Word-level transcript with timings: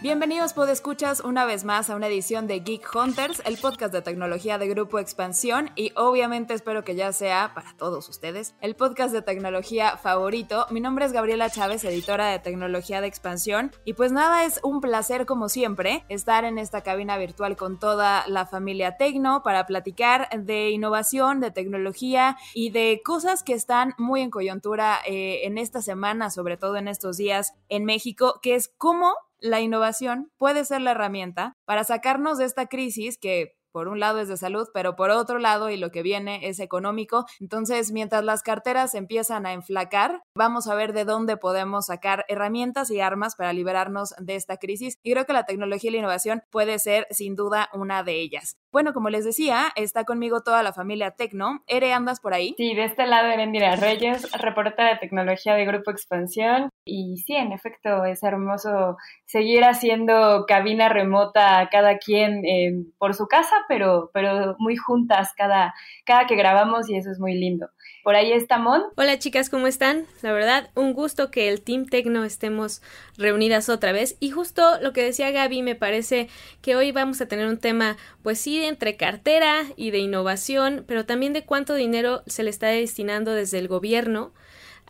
Bienvenidos 0.00 0.52
podescuchas 0.52 1.18
una 1.18 1.44
vez 1.44 1.64
más 1.64 1.90
a 1.90 1.96
una 1.96 2.06
edición 2.06 2.46
de 2.46 2.60
Geek 2.60 2.88
Hunters, 2.94 3.42
el 3.44 3.56
podcast 3.56 3.92
de 3.92 4.00
tecnología 4.00 4.56
de 4.56 4.68
Grupo 4.68 5.00
Expansión 5.00 5.70
y 5.74 5.90
obviamente 5.96 6.54
espero 6.54 6.84
que 6.84 6.94
ya 6.94 7.12
sea 7.12 7.50
para 7.52 7.76
todos 7.76 8.08
ustedes 8.08 8.54
el 8.60 8.76
podcast 8.76 9.12
de 9.12 9.22
tecnología 9.22 9.96
favorito. 9.96 10.66
Mi 10.70 10.78
nombre 10.78 11.04
es 11.04 11.10
Gabriela 11.10 11.50
Chávez, 11.50 11.82
editora 11.82 12.28
de 12.28 12.38
tecnología 12.38 13.00
de 13.00 13.08
Expansión 13.08 13.72
y 13.84 13.94
pues 13.94 14.12
nada, 14.12 14.44
es 14.44 14.60
un 14.62 14.80
placer 14.80 15.26
como 15.26 15.48
siempre 15.48 16.04
estar 16.08 16.44
en 16.44 16.58
esta 16.58 16.82
cabina 16.82 17.18
virtual 17.18 17.56
con 17.56 17.80
toda 17.80 18.24
la 18.28 18.46
familia 18.46 18.98
Tecno 18.98 19.42
para 19.42 19.66
platicar 19.66 20.28
de 20.30 20.70
innovación, 20.70 21.40
de 21.40 21.50
tecnología 21.50 22.36
y 22.54 22.70
de 22.70 23.00
cosas 23.04 23.42
que 23.42 23.54
están 23.54 23.94
muy 23.98 24.20
en 24.20 24.30
coyuntura 24.30 25.00
eh, 25.08 25.40
en 25.42 25.58
esta 25.58 25.82
semana, 25.82 26.30
sobre 26.30 26.56
todo 26.56 26.76
en 26.76 26.86
estos 26.86 27.16
días 27.16 27.54
en 27.68 27.84
México, 27.84 28.38
que 28.40 28.54
es 28.54 28.68
cómo 28.78 29.12
la 29.40 29.60
innovación 29.60 30.30
puede 30.38 30.64
ser 30.64 30.80
la 30.80 30.92
herramienta 30.92 31.54
para 31.64 31.84
sacarnos 31.84 32.38
de 32.38 32.44
esta 32.44 32.66
crisis 32.66 33.18
que 33.18 33.58
por 33.72 33.88
un 33.88 34.00
lado 34.00 34.20
es 34.20 34.28
de 34.28 34.36
salud, 34.36 34.66
pero 34.74 34.96
por 34.96 35.10
otro 35.10 35.38
lado, 35.38 35.70
y 35.70 35.76
lo 35.76 35.90
que 35.90 36.02
viene 36.02 36.48
es 36.48 36.58
económico. 36.60 37.26
Entonces, 37.40 37.92
mientras 37.92 38.24
las 38.24 38.42
carteras 38.42 38.94
empiezan 38.94 39.46
a 39.46 39.52
enflacar, 39.52 40.22
vamos 40.34 40.68
a 40.68 40.74
ver 40.74 40.92
de 40.92 41.04
dónde 41.04 41.36
podemos 41.36 41.86
sacar 41.86 42.24
herramientas 42.28 42.90
y 42.90 43.00
armas 43.00 43.36
para 43.36 43.52
liberarnos 43.52 44.14
de 44.18 44.34
esta 44.34 44.56
crisis. 44.56 44.98
Y 45.02 45.12
creo 45.12 45.26
que 45.26 45.32
la 45.32 45.44
tecnología 45.44 45.90
y 45.90 45.92
la 45.92 45.98
innovación 45.98 46.42
puede 46.50 46.78
ser 46.78 47.06
sin 47.10 47.36
duda 47.36 47.68
una 47.72 48.02
de 48.02 48.20
ellas. 48.20 48.56
Bueno, 48.72 48.92
como 48.92 49.10
les 49.10 49.24
decía, 49.24 49.68
está 49.76 50.04
conmigo 50.04 50.42
toda 50.42 50.62
la 50.62 50.72
familia 50.72 51.12
Tecno. 51.12 51.62
Ere, 51.66 51.92
¿andas 51.92 52.20
por 52.20 52.34
ahí? 52.34 52.54
Sí, 52.56 52.74
de 52.74 52.84
este 52.84 53.06
lado 53.06 53.28
Erendira 53.28 53.76
Reyes, 53.76 54.30
reportera 54.32 54.90
de 54.90 54.98
tecnología 54.98 55.54
de 55.54 55.64
Grupo 55.64 55.90
Expansión. 55.90 56.68
Y 56.88 57.18
sí, 57.18 57.34
en 57.34 57.52
efecto, 57.52 58.04
es 58.04 58.22
hermoso 58.22 58.96
seguir 59.26 59.64
haciendo 59.64 60.46
cabina 60.48 60.88
remota 60.88 61.68
cada 61.70 61.98
quien 61.98 62.44
eh, 62.46 62.84
por 62.96 63.14
su 63.14 63.26
casa, 63.26 63.54
pero, 63.68 64.10
pero 64.14 64.56
muy 64.58 64.76
juntas 64.76 65.32
cada, 65.36 65.74
cada 66.06 66.26
que 66.26 66.36
grabamos 66.36 66.88
y 66.88 66.96
eso 66.96 67.10
es 67.10 67.20
muy 67.20 67.34
lindo. 67.34 67.68
Por 68.02 68.14
ahí 68.14 68.32
está 68.32 68.56
Mon. 68.58 68.82
Hola 68.96 69.18
chicas, 69.18 69.50
¿cómo 69.50 69.66
están? 69.66 70.06
La 70.22 70.32
verdad, 70.32 70.70
un 70.74 70.94
gusto 70.94 71.30
que 71.30 71.50
el 71.50 71.60
Team 71.60 71.84
Tecno 71.84 72.24
estemos 72.24 72.80
reunidas 73.18 73.68
otra 73.68 73.92
vez. 73.92 74.16
Y 74.18 74.30
justo 74.30 74.62
lo 74.80 74.94
que 74.94 75.04
decía 75.04 75.30
Gaby, 75.30 75.62
me 75.62 75.74
parece 75.74 76.28
que 76.62 76.74
hoy 76.74 76.90
vamos 76.90 77.20
a 77.20 77.26
tener 77.26 77.46
un 77.46 77.58
tema, 77.58 77.98
pues 78.22 78.40
sí, 78.40 78.64
entre 78.64 78.96
cartera 78.96 79.64
y 79.76 79.90
de 79.90 79.98
innovación, 79.98 80.84
pero 80.88 81.04
también 81.04 81.34
de 81.34 81.44
cuánto 81.44 81.74
dinero 81.74 82.22
se 82.26 82.44
le 82.44 82.50
está 82.50 82.68
destinando 82.68 83.34
desde 83.34 83.58
el 83.58 83.68
gobierno 83.68 84.32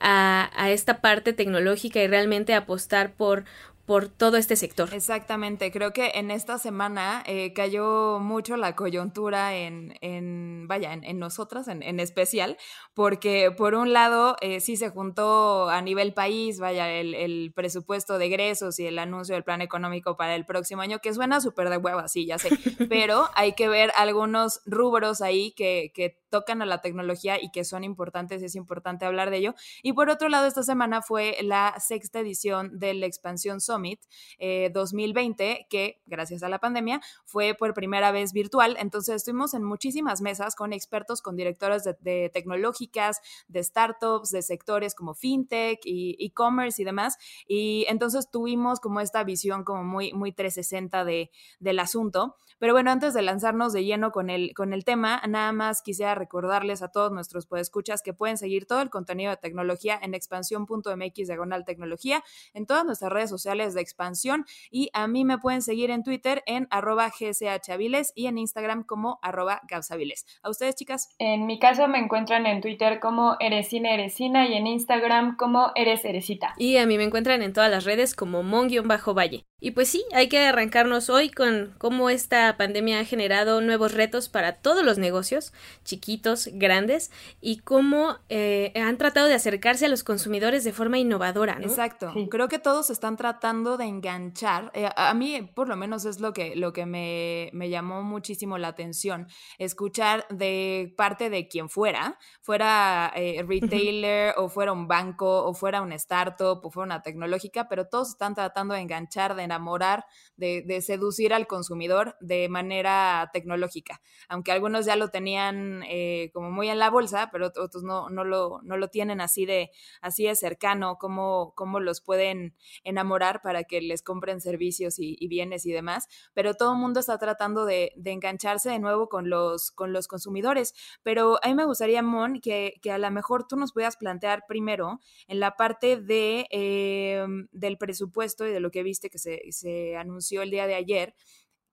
a, 0.00 0.50
a, 0.54 0.70
esta 0.70 1.00
parte 1.00 1.32
tecnológica 1.32 2.00
y 2.00 2.06
realmente 2.06 2.54
apostar 2.54 3.12
por 3.12 3.44
por 3.88 4.06
todo 4.06 4.36
este 4.36 4.54
sector. 4.54 4.92
Exactamente, 4.92 5.72
creo 5.72 5.94
que 5.94 6.12
en 6.16 6.30
esta 6.30 6.58
semana 6.58 7.22
eh, 7.24 7.54
cayó 7.54 8.18
mucho 8.20 8.58
la 8.58 8.76
coyuntura 8.76 9.56
en, 9.56 9.94
en 10.02 10.68
vaya, 10.68 10.92
en, 10.92 11.18
nosotras 11.18 11.68
en, 11.68 11.82
en, 11.82 11.98
especial, 11.98 12.58
porque 12.92 13.50
por 13.50 13.74
un 13.74 13.94
lado 13.94 14.36
eh, 14.42 14.60
sí 14.60 14.76
se 14.76 14.90
juntó 14.90 15.70
a 15.70 15.80
nivel 15.80 16.12
país, 16.12 16.60
vaya, 16.60 16.92
el, 16.92 17.14
el, 17.14 17.50
presupuesto 17.54 18.18
de 18.18 18.26
egresos 18.26 18.78
y 18.78 18.86
el 18.86 18.98
anuncio 18.98 19.34
del 19.34 19.42
plan 19.42 19.62
económico 19.62 20.18
para 20.18 20.34
el 20.34 20.44
próximo 20.44 20.82
año, 20.82 20.98
que 20.98 21.14
suena 21.14 21.40
súper 21.40 21.70
de 21.70 21.78
hueva, 21.78 22.08
sí, 22.08 22.26
ya 22.26 22.36
sé, 22.36 22.50
pero 22.90 23.30
hay 23.36 23.54
que 23.54 23.70
ver 23.70 23.90
algunos 23.96 24.60
rubros 24.66 25.22
ahí 25.22 25.52
que, 25.52 25.92
que 25.94 26.18
tocan 26.30 26.62
a 26.62 26.66
la 26.66 26.80
tecnología 26.80 27.42
y 27.42 27.50
que 27.50 27.64
son 27.64 27.84
importantes, 27.84 28.42
es 28.42 28.54
importante 28.54 29.04
hablar 29.04 29.30
de 29.30 29.38
ello. 29.38 29.54
Y 29.82 29.92
por 29.92 30.10
otro 30.10 30.28
lado, 30.28 30.46
esta 30.46 30.62
semana 30.62 31.02
fue 31.02 31.36
la 31.42 31.74
sexta 31.78 32.20
edición 32.20 32.78
de 32.78 32.94
la 32.94 33.06
Expansión 33.06 33.60
Summit 33.60 34.00
eh, 34.38 34.70
2020, 34.72 35.66
que 35.70 36.00
gracias 36.06 36.42
a 36.42 36.48
la 36.48 36.58
pandemia 36.58 37.00
fue 37.24 37.54
por 37.54 37.74
primera 37.74 38.12
vez 38.12 38.32
virtual. 38.32 38.76
Entonces 38.80 39.16
estuvimos 39.16 39.54
en 39.54 39.64
muchísimas 39.64 40.20
mesas 40.20 40.54
con 40.54 40.72
expertos, 40.72 41.22
con 41.22 41.36
directores 41.36 41.84
de, 41.84 41.96
de 42.00 42.30
tecnológicas, 42.32 43.20
de 43.48 43.62
startups, 43.62 44.30
de 44.30 44.42
sectores 44.42 44.94
como 44.94 45.14
fintech 45.14 45.80
y 45.84 46.16
e-commerce 46.18 46.80
y 46.82 46.84
demás. 46.84 47.18
Y 47.46 47.86
entonces 47.88 48.30
tuvimos 48.30 48.80
como 48.80 49.00
esta 49.00 49.24
visión 49.24 49.64
como 49.64 49.84
muy, 49.84 50.12
muy 50.12 50.32
360 50.32 51.04
de, 51.04 51.30
del 51.60 51.78
asunto. 51.78 52.36
Pero 52.58 52.72
bueno, 52.72 52.90
antes 52.90 53.14
de 53.14 53.22
lanzarnos 53.22 53.72
de 53.72 53.84
lleno 53.84 54.10
con 54.10 54.30
el, 54.30 54.52
con 54.54 54.72
el 54.72 54.84
tema, 54.84 55.22
nada 55.28 55.52
más 55.52 55.82
quisiera 55.82 56.14
recordarles 56.18 56.82
a 56.82 56.88
todos 56.88 57.12
nuestros 57.12 57.46
podescuchas 57.46 58.02
que 58.02 58.12
pueden 58.12 58.36
seguir 58.36 58.66
todo 58.66 58.82
el 58.82 58.90
contenido 58.90 59.30
de 59.30 59.36
tecnología 59.36 59.98
en 60.00 60.14
expansión.mx 60.14 61.26
diagonal 61.26 61.64
tecnología, 61.64 62.22
en 62.54 62.66
todas 62.66 62.84
nuestras 62.84 63.12
redes 63.12 63.30
sociales 63.30 63.74
de 63.74 63.80
expansión 63.80 64.44
y 64.70 64.90
a 64.92 65.06
mí 65.06 65.24
me 65.24 65.38
pueden 65.38 65.62
seguir 65.62 65.90
en 65.90 66.02
Twitter 66.02 66.42
en 66.46 66.66
arroba 66.70 67.10
gshaviles 67.10 68.12
y 68.14 68.26
en 68.26 68.38
Instagram 68.38 68.84
como 68.84 69.18
arroba 69.22 69.60
gausaviles. 69.68 70.26
¿A 70.42 70.50
ustedes, 70.50 70.74
chicas? 70.74 71.08
En 71.18 71.46
mi 71.46 71.58
caso 71.58 71.88
me 71.88 71.98
encuentran 71.98 72.46
en 72.46 72.60
Twitter 72.60 73.00
como 73.00 73.36
Eresina 73.40 73.94
Eresina 73.94 74.46
y 74.46 74.54
en 74.54 74.66
Instagram 74.66 75.36
como 75.36 75.72
Eres 75.74 76.04
Eresita. 76.04 76.54
Y 76.58 76.76
a 76.76 76.86
mí 76.86 76.96
me 76.98 77.04
encuentran 77.04 77.42
en 77.42 77.52
todas 77.52 77.70
las 77.70 77.84
redes 77.84 78.14
como 78.14 78.42
mon-valle. 78.42 79.44
Y 79.60 79.72
pues 79.72 79.88
sí, 79.88 80.04
hay 80.12 80.28
que 80.28 80.38
arrancarnos 80.38 81.10
hoy 81.10 81.30
con 81.30 81.74
cómo 81.78 82.10
esta 82.10 82.56
pandemia 82.56 83.00
ha 83.00 83.04
generado 83.04 83.60
nuevos 83.60 83.92
retos 83.92 84.28
para 84.28 84.52
todos 84.52 84.84
los 84.84 84.98
negocios, 84.98 85.52
chiquitos, 85.84 86.07
grandes, 86.52 87.10
y 87.40 87.58
cómo 87.58 88.16
eh, 88.28 88.72
han 88.76 88.96
tratado 88.98 89.26
de 89.26 89.34
acercarse 89.34 89.86
a 89.86 89.88
los 89.88 90.04
consumidores 90.04 90.64
de 90.64 90.72
forma 90.72 90.98
innovadora. 90.98 91.58
¿no? 91.58 91.66
Exacto. 91.66 92.12
Sí. 92.14 92.28
Creo 92.30 92.48
que 92.48 92.58
todos 92.58 92.90
están 92.90 93.16
tratando 93.16 93.76
de 93.76 93.84
enganchar. 93.84 94.70
Eh, 94.74 94.88
a 94.94 95.14
mí, 95.14 95.50
por 95.54 95.68
lo 95.68 95.76
menos, 95.76 96.04
es 96.04 96.20
lo 96.20 96.32
que, 96.32 96.56
lo 96.56 96.72
que 96.72 96.86
me, 96.86 97.50
me 97.52 97.68
llamó 97.68 98.02
muchísimo 98.02 98.58
la 98.58 98.68
atención. 98.68 99.28
Escuchar 99.58 100.26
de 100.30 100.94
parte 100.96 101.30
de 101.30 101.48
quien 101.48 101.68
fuera, 101.68 102.18
fuera 102.40 103.12
eh, 103.14 103.44
retailer 103.46 104.34
o 104.36 104.48
fuera 104.48 104.72
un 104.72 104.88
banco 104.88 105.44
o 105.44 105.54
fuera 105.54 105.82
una 105.82 105.94
startup 105.96 106.60
o 106.64 106.70
fuera 106.70 106.86
una 106.86 107.02
tecnológica, 107.02 107.68
pero 107.68 107.86
todos 107.86 108.10
están 108.10 108.34
tratando 108.34 108.74
de 108.74 108.80
enganchar, 108.80 109.34
de 109.34 109.42
enamorar, 109.42 110.04
de, 110.36 110.62
de, 110.62 110.80
seducir 110.80 111.34
al 111.34 111.46
consumidor 111.46 112.16
de 112.20 112.48
manera 112.48 113.30
tecnológica. 113.32 114.00
Aunque 114.28 114.52
algunos 114.52 114.86
ya 114.86 114.96
lo 114.96 115.08
tenían 115.08 115.82
eh, 115.84 115.97
como 116.32 116.50
muy 116.50 116.68
en 116.68 116.78
la 116.78 116.90
bolsa, 116.90 117.28
pero 117.32 117.46
otros 117.46 117.82
no, 117.82 118.10
no, 118.10 118.24
lo, 118.24 118.60
no 118.62 118.76
lo 118.76 118.88
tienen 118.88 119.20
así 119.20 119.46
de, 119.46 119.70
así 120.00 120.24
de 120.24 120.36
cercano, 120.36 120.96
cómo, 120.98 121.52
cómo 121.54 121.80
los 121.80 122.00
pueden 122.00 122.54
enamorar 122.84 123.40
para 123.42 123.64
que 123.64 123.80
les 123.80 124.02
compren 124.02 124.40
servicios 124.40 124.98
y, 124.98 125.16
y 125.18 125.28
bienes 125.28 125.66
y 125.66 125.72
demás. 125.72 126.08
Pero 126.34 126.54
todo 126.54 126.72
el 126.72 126.78
mundo 126.78 127.00
está 127.00 127.18
tratando 127.18 127.64
de, 127.64 127.92
de, 127.96 128.12
engancharse 128.12 128.70
de 128.70 128.78
nuevo 128.78 129.08
con 129.08 129.30
los, 129.30 129.70
con 129.70 129.92
los 129.92 130.08
consumidores. 130.08 130.74
Pero 131.02 131.38
a 131.42 131.48
mí 131.48 131.54
me 131.54 131.64
gustaría, 131.64 132.02
Mon, 132.02 132.40
que, 132.40 132.74
que 132.82 132.92
a 132.92 132.98
lo 132.98 133.10
mejor 133.10 133.46
tú 133.46 133.56
nos 133.56 133.72
puedas 133.72 133.96
plantear 133.96 134.44
primero 134.46 135.00
en 135.26 135.40
la 135.40 135.56
parte 135.56 135.96
de, 135.96 136.46
eh, 136.50 137.26
del 137.52 137.78
presupuesto 137.78 138.46
y 138.46 138.50
de 138.50 138.60
lo 138.60 138.70
que 138.70 138.82
viste 138.82 139.10
que 139.10 139.18
se, 139.18 139.40
se 139.50 139.96
anunció 139.96 140.42
el 140.42 140.50
día 140.50 140.66
de 140.66 140.74
ayer, 140.74 141.14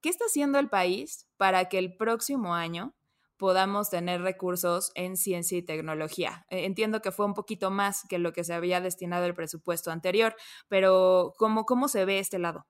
¿qué 0.01 0.09
está 0.09 0.25
haciendo 0.25 0.59
el 0.59 0.69
país 0.69 1.27
para 1.37 1.69
que 1.69 1.77
el 1.77 1.95
próximo 1.95 2.53
año 2.53 2.93
podamos 3.37 3.89
tener 3.89 4.21
recursos 4.21 4.91
en 4.95 5.17
ciencia 5.17 5.57
y 5.57 5.61
tecnología. 5.61 6.45
Entiendo 6.49 7.01
que 7.01 7.11
fue 7.11 7.25
un 7.25 7.33
poquito 7.33 7.71
más 7.71 8.03
que 8.07 8.19
lo 8.19 8.33
que 8.33 8.43
se 8.43 8.53
había 8.53 8.81
destinado 8.81 9.25
el 9.25 9.35
presupuesto 9.35 9.91
anterior, 9.91 10.35
pero 10.67 11.33
¿cómo, 11.37 11.65
cómo 11.65 11.87
se 11.87 12.05
ve 12.05 12.19
este 12.19 12.39
lado? 12.39 12.65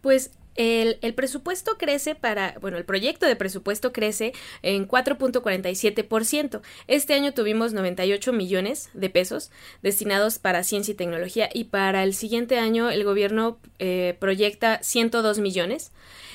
Pues 0.00 0.32
el, 0.56 0.98
el, 1.02 1.14
presupuesto 1.14 1.78
crece 1.78 2.16
para, 2.16 2.56
bueno, 2.60 2.78
el 2.78 2.84
proyecto 2.84 3.26
de 3.26 3.36
presupuesto 3.36 3.92
crece 3.92 4.32
en 4.62 4.88
4.47%. 4.88 6.62
Este 6.88 7.14
año 7.14 7.32
tuvimos 7.32 7.72
98 7.72 8.32
millones 8.32 8.90
de 8.92 9.08
pesos 9.08 9.52
destinados 9.82 10.40
para 10.40 10.64
ciencia 10.64 10.92
y 10.92 10.96
tecnología 10.96 11.48
y 11.54 11.64
para 11.64 12.02
el 12.02 12.12
siguiente 12.12 12.58
año 12.58 12.90
el 12.90 13.04
gobierno 13.04 13.60
eh, 13.78 14.16
proyecta 14.18 14.82
102 14.82 15.38
millones. 15.38 15.92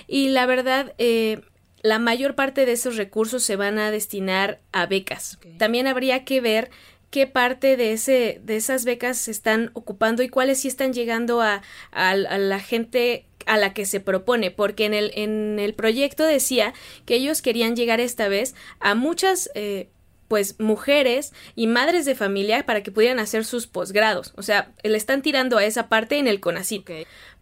Y 0.07 0.29
la 0.29 0.45
verdad, 0.45 0.93
eh, 0.99 1.41
la 1.83 1.99
mayor 1.99 2.33
parte 2.33 2.65
de 2.65 2.71
esos 2.71 2.95
recursos 2.95 3.43
se 3.43 3.55
van 3.55 3.77
a 3.77 3.91
destinar 3.91 4.59
a 4.71 4.87
becas. 4.87 5.35
Okay. 5.35 5.57
También 5.57 5.85
habría 5.85 6.25
que 6.25 6.41
ver 6.41 6.71
qué 7.11 7.27
parte 7.27 7.77
de 7.77 7.93
ese 7.93 8.41
de 8.43 8.55
esas 8.55 8.85
becas 8.85 9.19
se 9.19 9.29
están 9.29 9.69
ocupando 9.73 10.23
y 10.23 10.29
cuáles 10.29 10.61
sí 10.61 10.67
están 10.67 10.93
llegando 10.93 11.41
a, 11.41 11.61
a, 11.91 12.09
a 12.09 12.37
la 12.37 12.59
gente 12.59 13.27
a 13.45 13.57
la 13.57 13.73
que 13.73 13.85
se 13.85 13.99
propone, 13.99 14.51
porque 14.51 14.85
en 14.85 14.93
el, 14.93 15.11
en 15.15 15.59
el 15.59 15.73
proyecto 15.73 16.23
decía 16.23 16.73
que 17.05 17.15
ellos 17.15 17.41
querían 17.41 17.75
llegar 17.75 17.99
esta 17.99 18.29
vez 18.29 18.55
a 18.79 18.95
muchas 18.95 19.49
eh, 19.53 19.89
pues 20.27 20.59
mujeres 20.59 21.33
y 21.55 21.67
madres 21.67 22.05
de 22.05 22.15
familia 22.15 22.65
para 22.65 22.81
que 22.81 22.91
pudieran 22.91 23.19
hacer 23.19 23.45
sus 23.45 23.67
posgrados. 23.67 24.33
O 24.35 24.41
sea, 24.41 24.71
le 24.81 24.97
están 24.97 25.21
tirando 25.21 25.57
a 25.57 25.65
esa 25.65 25.89
parte 25.89 26.17
en 26.17 26.27
el 26.27 26.39
CONACYT 26.39 26.89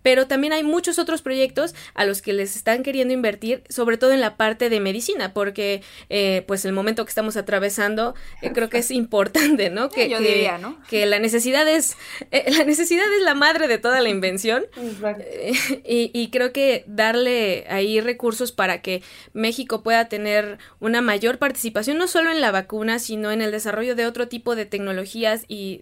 pero 0.02 0.28
también 0.28 0.54
hay 0.54 0.64
muchos 0.64 1.00
otros 1.00 1.22
proyectos 1.22 1.76
a 1.94 2.06
los 2.06 2.22
que 2.22 2.34
les 2.34 2.56
están 2.56 2.84
queriendo 2.84 3.14
invertir, 3.14 3.64
sobre 3.70 3.98
todo 3.98 4.12
en 4.12 4.22
la 4.22 4.38
parte 4.38 4.70
de 4.70 4.80
medicina, 4.80 5.34
porque 5.34 5.82
eh, 6.10 6.44
pues 6.48 6.66
el 6.66 6.74
momento 6.74 7.06
que 7.06 7.10
estamos 7.10 7.38
atravesando 7.38 8.16
eh, 8.42 8.52
creo 8.54 8.70
que 8.70 8.80
es 8.80 8.92
importante, 8.92 9.70
¿no? 9.70 9.90
Que, 9.90 10.10
Yo 10.10 10.20
diría, 10.20 10.58
¿no? 10.58 10.78
que 10.90 11.06
la 11.06 11.20
necesidad 11.20 11.68
es 11.68 11.98
eh, 12.32 12.52
la 12.52 12.64
necesidad 12.64 13.06
es 13.18 13.24
la 13.24 13.36
madre 13.36 13.68
de 13.68 13.78
toda 13.78 14.02
la 14.02 14.10
invención 14.10 14.66
y, 15.86 16.12
y, 16.14 16.30
creo 16.30 16.54
que 16.54 16.84
darle 16.88 17.66
ahí 17.70 18.00
recursos 18.02 18.52
para 18.52 18.82
que 18.82 19.04
México 19.34 19.84
pueda 19.84 20.08
tener 20.08 20.58
una 20.80 21.02
mayor 21.02 21.38
participación 21.38 21.98
no 21.98 22.08
solo 22.08 22.32
en 22.32 22.42
la 22.42 22.52
vacuna, 22.52 23.00
sino 23.00 23.32
en 23.32 23.42
el 23.42 23.52
desarrollo 23.52 23.96
de 23.96 24.06
otro 24.06 24.28
tipo 24.28 24.56
de 24.56 24.66
tecnologías 24.66 25.46
y 25.48 25.82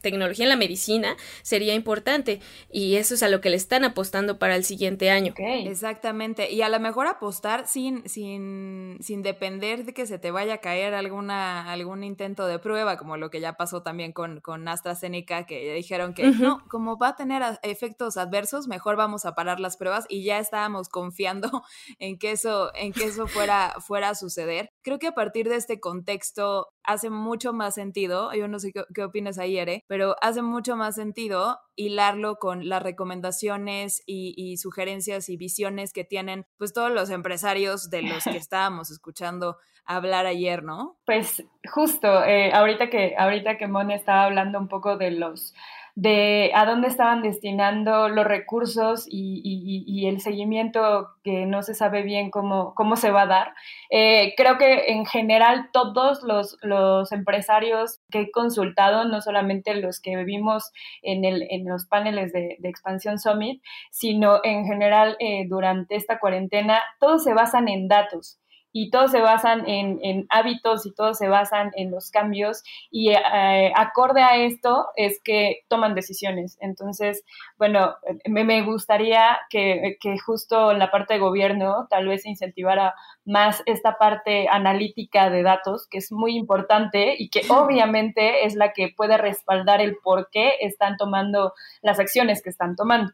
tecnología 0.00 0.44
en 0.44 0.48
la 0.48 0.56
medicina 0.56 1.16
sería 1.42 1.74
importante 1.74 2.40
y 2.70 2.96
eso 2.96 3.14
es 3.14 3.22
a 3.22 3.28
lo 3.28 3.40
que 3.40 3.50
le 3.50 3.56
están 3.56 3.84
apostando 3.84 4.38
para 4.38 4.56
el 4.56 4.64
siguiente 4.64 5.10
año. 5.10 5.34
Exactamente. 5.38 6.50
Y 6.50 6.62
a 6.62 6.68
lo 6.68 6.80
mejor 6.80 7.06
apostar 7.06 7.66
sin, 7.66 8.08
sin, 8.08 8.98
sin 9.00 9.22
depender 9.22 9.84
de 9.84 9.92
que 9.94 10.06
se 10.06 10.18
te 10.18 10.30
vaya 10.30 10.54
a 10.54 10.58
caer 10.58 10.94
alguna, 10.94 11.70
algún 11.70 12.04
intento 12.04 12.46
de 12.46 12.58
prueba, 12.58 12.96
como 12.96 13.16
lo 13.16 13.30
que 13.30 13.40
ya 13.40 13.54
pasó 13.54 13.82
también 13.82 14.12
con, 14.12 14.40
con 14.40 14.66
AstraZeneca, 14.68 15.46
que 15.46 15.74
dijeron 15.74 16.14
que 16.14 16.30
no, 16.30 16.62
como 16.68 16.98
va 16.98 17.08
a 17.08 17.16
tener 17.16 17.42
efectos 17.62 18.16
adversos, 18.16 18.68
mejor 18.68 18.96
vamos 18.96 19.24
a 19.24 19.34
parar 19.34 19.60
las 19.60 19.76
pruebas 19.76 20.06
y 20.08 20.24
ya 20.24 20.38
estábamos 20.38 20.88
confiando 20.88 21.62
en 21.98 22.18
que 22.18 22.32
eso, 22.32 22.70
en 22.74 22.92
que 22.92 23.04
eso 23.04 23.26
fuera, 23.26 23.74
fuera 23.80 24.10
a 24.10 24.14
suceder. 24.14 24.70
Creo 24.82 24.98
que 24.98 25.08
a 25.08 25.14
partir 25.14 25.48
de 25.48 25.56
este 25.56 25.80
contexto 25.80 26.68
hace 26.82 27.10
mucho 27.10 27.52
más 27.52 27.74
sentido, 27.74 28.32
yo 28.34 28.48
no 28.48 28.58
sé 28.58 28.72
qué, 28.72 28.84
qué 28.94 29.04
opinas 29.04 29.38
ahí, 29.38 29.49
Pero 29.86 30.16
hace 30.20 30.42
mucho 30.42 30.76
más 30.76 30.94
sentido 30.94 31.58
hilarlo 31.76 32.36
con 32.36 32.68
las 32.68 32.82
recomendaciones 32.82 34.02
y, 34.06 34.56
sugerencias 34.58 35.28
y 35.28 35.36
visiones 35.36 35.92
que 35.92 36.04
tienen 36.04 36.46
pues 36.58 36.72
todos 36.72 36.90
los 36.90 37.10
empresarios 37.10 37.90
de 37.90 38.02
los 38.02 38.24
que 38.24 38.36
estábamos 38.36 38.90
escuchando 38.90 39.56
hablar 39.84 40.26
ayer, 40.26 40.62
¿no? 40.62 40.98
Pues 41.04 41.44
justo, 41.72 42.22
eh, 42.24 42.52
ahorita 42.52 42.90
que 42.90 43.14
ahorita 43.16 43.58
que 43.58 43.66
Mone 43.66 43.94
estaba 43.94 44.24
hablando 44.24 44.58
un 44.58 44.68
poco 44.68 44.96
de 44.96 45.10
los 45.10 45.54
de 46.00 46.50
a 46.54 46.64
dónde 46.64 46.88
estaban 46.88 47.20
destinando 47.20 48.08
los 48.08 48.24
recursos 48.24 49.04
y, 49.06 50.06
el 50.06 50.20
seguimiento 50.22 51.08
que 51.22 51.44
no 51.44 51.62
se 51.62 51.74
sabe 51.74 52.02
bien 52.02 52.30
cómo, 52.30 52.74
cómo 52.74 52.96
se 52.96 53.10
va 53.10 53.22
a 53.22 53.26
dar. 53.26 53.54
Eh, 53.90 54.32
creo 54.34 54.56
que 54.56 54.92
en 54.92 55.04
general 55.04 55.68
todos 55.74 56.22
los, 56.22 56.56
los, 56.62 57.12
empresarios 57.12 58.00
que 58.10 58.22
he 58.22 58.30
consultado, 58.30 59.04
no 59.04 59.20
solamente 59.20 59.74
los 59.74 60.00
que 60.00 60.24
vimos 60.24 60.72
en, 61.02 61.26
el, 61.26 61.46
en 61.50 61.68
los 61.68 61.84
paneles 61.84 62.32
de, 62.32 62.56
de 62.58 62.68
Expansión 62.70 63.18
Summit, 63.18 63.62
sino 63.90 64.40
en 64.42 64.64
general 64.64 65.16
eh, 65.20 65.44
durante 65.48 65.96
esta 65.96 66.18
cuarentena, 66.18 66.80
todos 66.98 67.22
se 67.22 67.34
basan 67.34 67.68
en 67.68 67.88
datos 67.88 68.39
y 68.72 68.90
todos 68.90 69.10
se 69.10 69.20
basan 69.20 69.68
en, 69.68 70.26
hábitos 70.30 70.86
y 70.86 70.92
todos 70.92 71.18
se 71.18 71.28
basan 71.28 71.70
en 71.74 71.90
los 71.90 72.10
cambios 72.10 72.62
y 72.90 73.10
eh, 73.10 73.72
acorde 73.74 74.22
a 74.22 74.36
esto 74.36 74.88
es 74.96 75.20
que 75.22 75.64
toman 75.68 75.94
decisiones. 75.94 76.56
Entonces, 76.60 77.24
bueno, 77.58 77.96
me, 78.26 78.62
gustaría 78.62 79.38
que, 79.48 79.96
que, 80.00 80.18
justo 80.18 80.72
la 80.72 80.90
parte 80.90 81.14
de 81.14 81.20
gobierno 81.20 81.86
tal 81.88 82.08
vez 82.08 82.26
incentivara 82.26 82.94
más 83.24 83.62
esta 83.66 83.96
parte 83.98 84.48
analítica 84.50 85.30
de 85.30 85.42
datos, 85.42 85.86
que 85.88 85.98
es 85.98 86.12
muy 86.12 86.36
importante 86.36 87.14
y 87.18 87.30
que 87.30 87.42
obviamente 87.48 88.44
es 88.44 88.54
la 88.54 88.72
que 88.72 88.92
puede 88.96 89.16
respaldar 89.16 89.80
el 89.80 89.96
por 90.02 90.28
qué 90.30 90.54
están 90.60 90.96
tomando 90.96 91.54
las 91.82 91.98
acciones 91.98 92.42
que 92.42 92.50
están 92.50 92.76
tomando. 92.76 93.12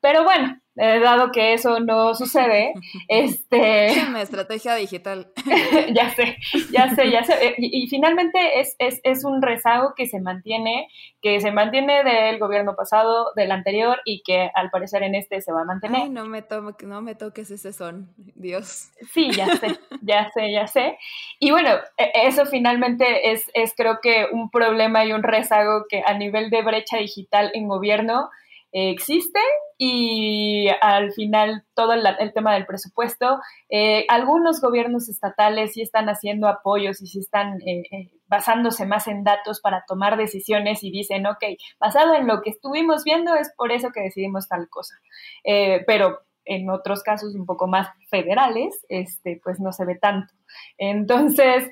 Pero 0.00 0.24
bueno, 0.24 0.60
eh, 0.80 1.00
dado 1.00 1.32
que 1.32 1.54
eso 1.54 1.80
no 1.80 2.14
sucede, 2.14 2.72
este... 3.08 3.90
Una 4.08 4.22
estrategia 4.22 4.76
digital. 4.76 5.32
ya 5.92 6.10
sé, 6.10 6.36
ya 6.70 6.94
sé, 6.94 7.10
ya 7.10 7.24
sé. 7.24 7.48
Eh, 7.48 7.54
y, 7.58 7.88
finalmente 7.88 8.60
es, 8.60 8.76
es, 8.78 9.00
es, 9.02 9.24
un 9.24 9.42
rezago 9.42 9.94
que 9.96 10.06
se 10.06 10.20
mantiene, 10.20 10.86
que 11.20 11.40
se 11.40 11.50
mantiene 11.50 12.04
del 12.04 12.38
gobierno 12.38 12.76
pasado, 12.76 13.32
del 13.34 13.50
anterior, 13.50 13.98
y 14.04 14.22
que 14.22 14.50
al 14.54 14.70
parecer 14.70 15.02
en 15.02 15.16
este 15.16 15.40
se 15.40 15.52
va 15.52 15.62
a 15.62 15.64
mantener. 15.64 16.02
Ay, 16.02 16.10
no 16.10 16.26
me, 16.26 16.44
no 16.82 17.02
me 17.02 17.16
toques 17.16 17.50
ese 17.50 17.72
son, 17.72 18.14
Dios. 18.16 18.92
Sí, 19.12 19.32
ya 19.32 19.56
sé, 19.56 19.80
ya 20.02 20.30
sé, 20.32 20.52
ya 20.52 20.68
sé. 20.68 20.96
Y 21.40 21.50
bueno, 21.50 21.70
e, 21.96 22.28
eso 22.28 22.46
finalmente 22.46 23.32
es, 23.32 23.50
es 23.52 23.74
creo 23.76 23.98
que 24.00 24.28
un 24.30 24.48
problema 24.48 25.04
y 25.04 25.12
un 25.12 25.24
rezago 25.24 25.86
que 25.88 26.04
a 26.06 26.14
nivel 26.14 26.50
de 26.50 26.62
brecha 26.62 26.98
digital 26.98 27.50
en 27.54 27.66
gobierno 27.66 28.30
existe 28.72 29.40
y 29.78 30.68
al 30.80 31.12
final 31.12 31.64
todo 31.74 31.92
el, 31.92 32.32
tema 32.34 32.54
del 32.54 32.66
presupuesto. 32.66 33.38
Eh, 33.70 34.04
algunos 34.08 34.60
gobiernos 34.60 35.08
estatales 35.08 35.72
sí 35.74 35.82
están 35.82 36.08
haciendo 36.08 36.48
apoyos 36.48 37.00
y 37.00 37.06
sí 37.06 37.20
están 37.20 37.60
eh, 37.62 37.82
eh, 37.92 38.10
basándose 38.26 38.86
más 38.86 39.06
en 39.06 39.22
datos 39.22 39.60
para 39.60 39.84
tomar 39.86 40.16
decisiones 40.16 40.82
y 40.82 40.90
dicen, 40.90 41.26
ok, 41.26 41.44
basado 41.78 42.14
en 42.14 42.26
lo 42.26 42.42
que 42.42 42.50
estuvimos 42.50 43.04
viendo 43.04 43.34
es 43.36 43.52
por 43.56 43.70
eso 43.70 43.90
que 43.92 44.00
decidimos 44.00 44.48
tal 44.48 44.68
cosa. 44.68 44.94
pero 45.86 46.18
en 46.44 46.70
otros 46.70 47.02
casos 47.02 47.34
un 47.34 47.44
poco 47.44 47.66
más 47.66 47.88
federales, 48.08 48.84
este, 48.88 49.38
pues 49.44 49.60
no 49.60 49.70
se 49.70 49.84
ve 49.84 49.96
tanto. 49.96 50.32
Entonces, 50.78 51.70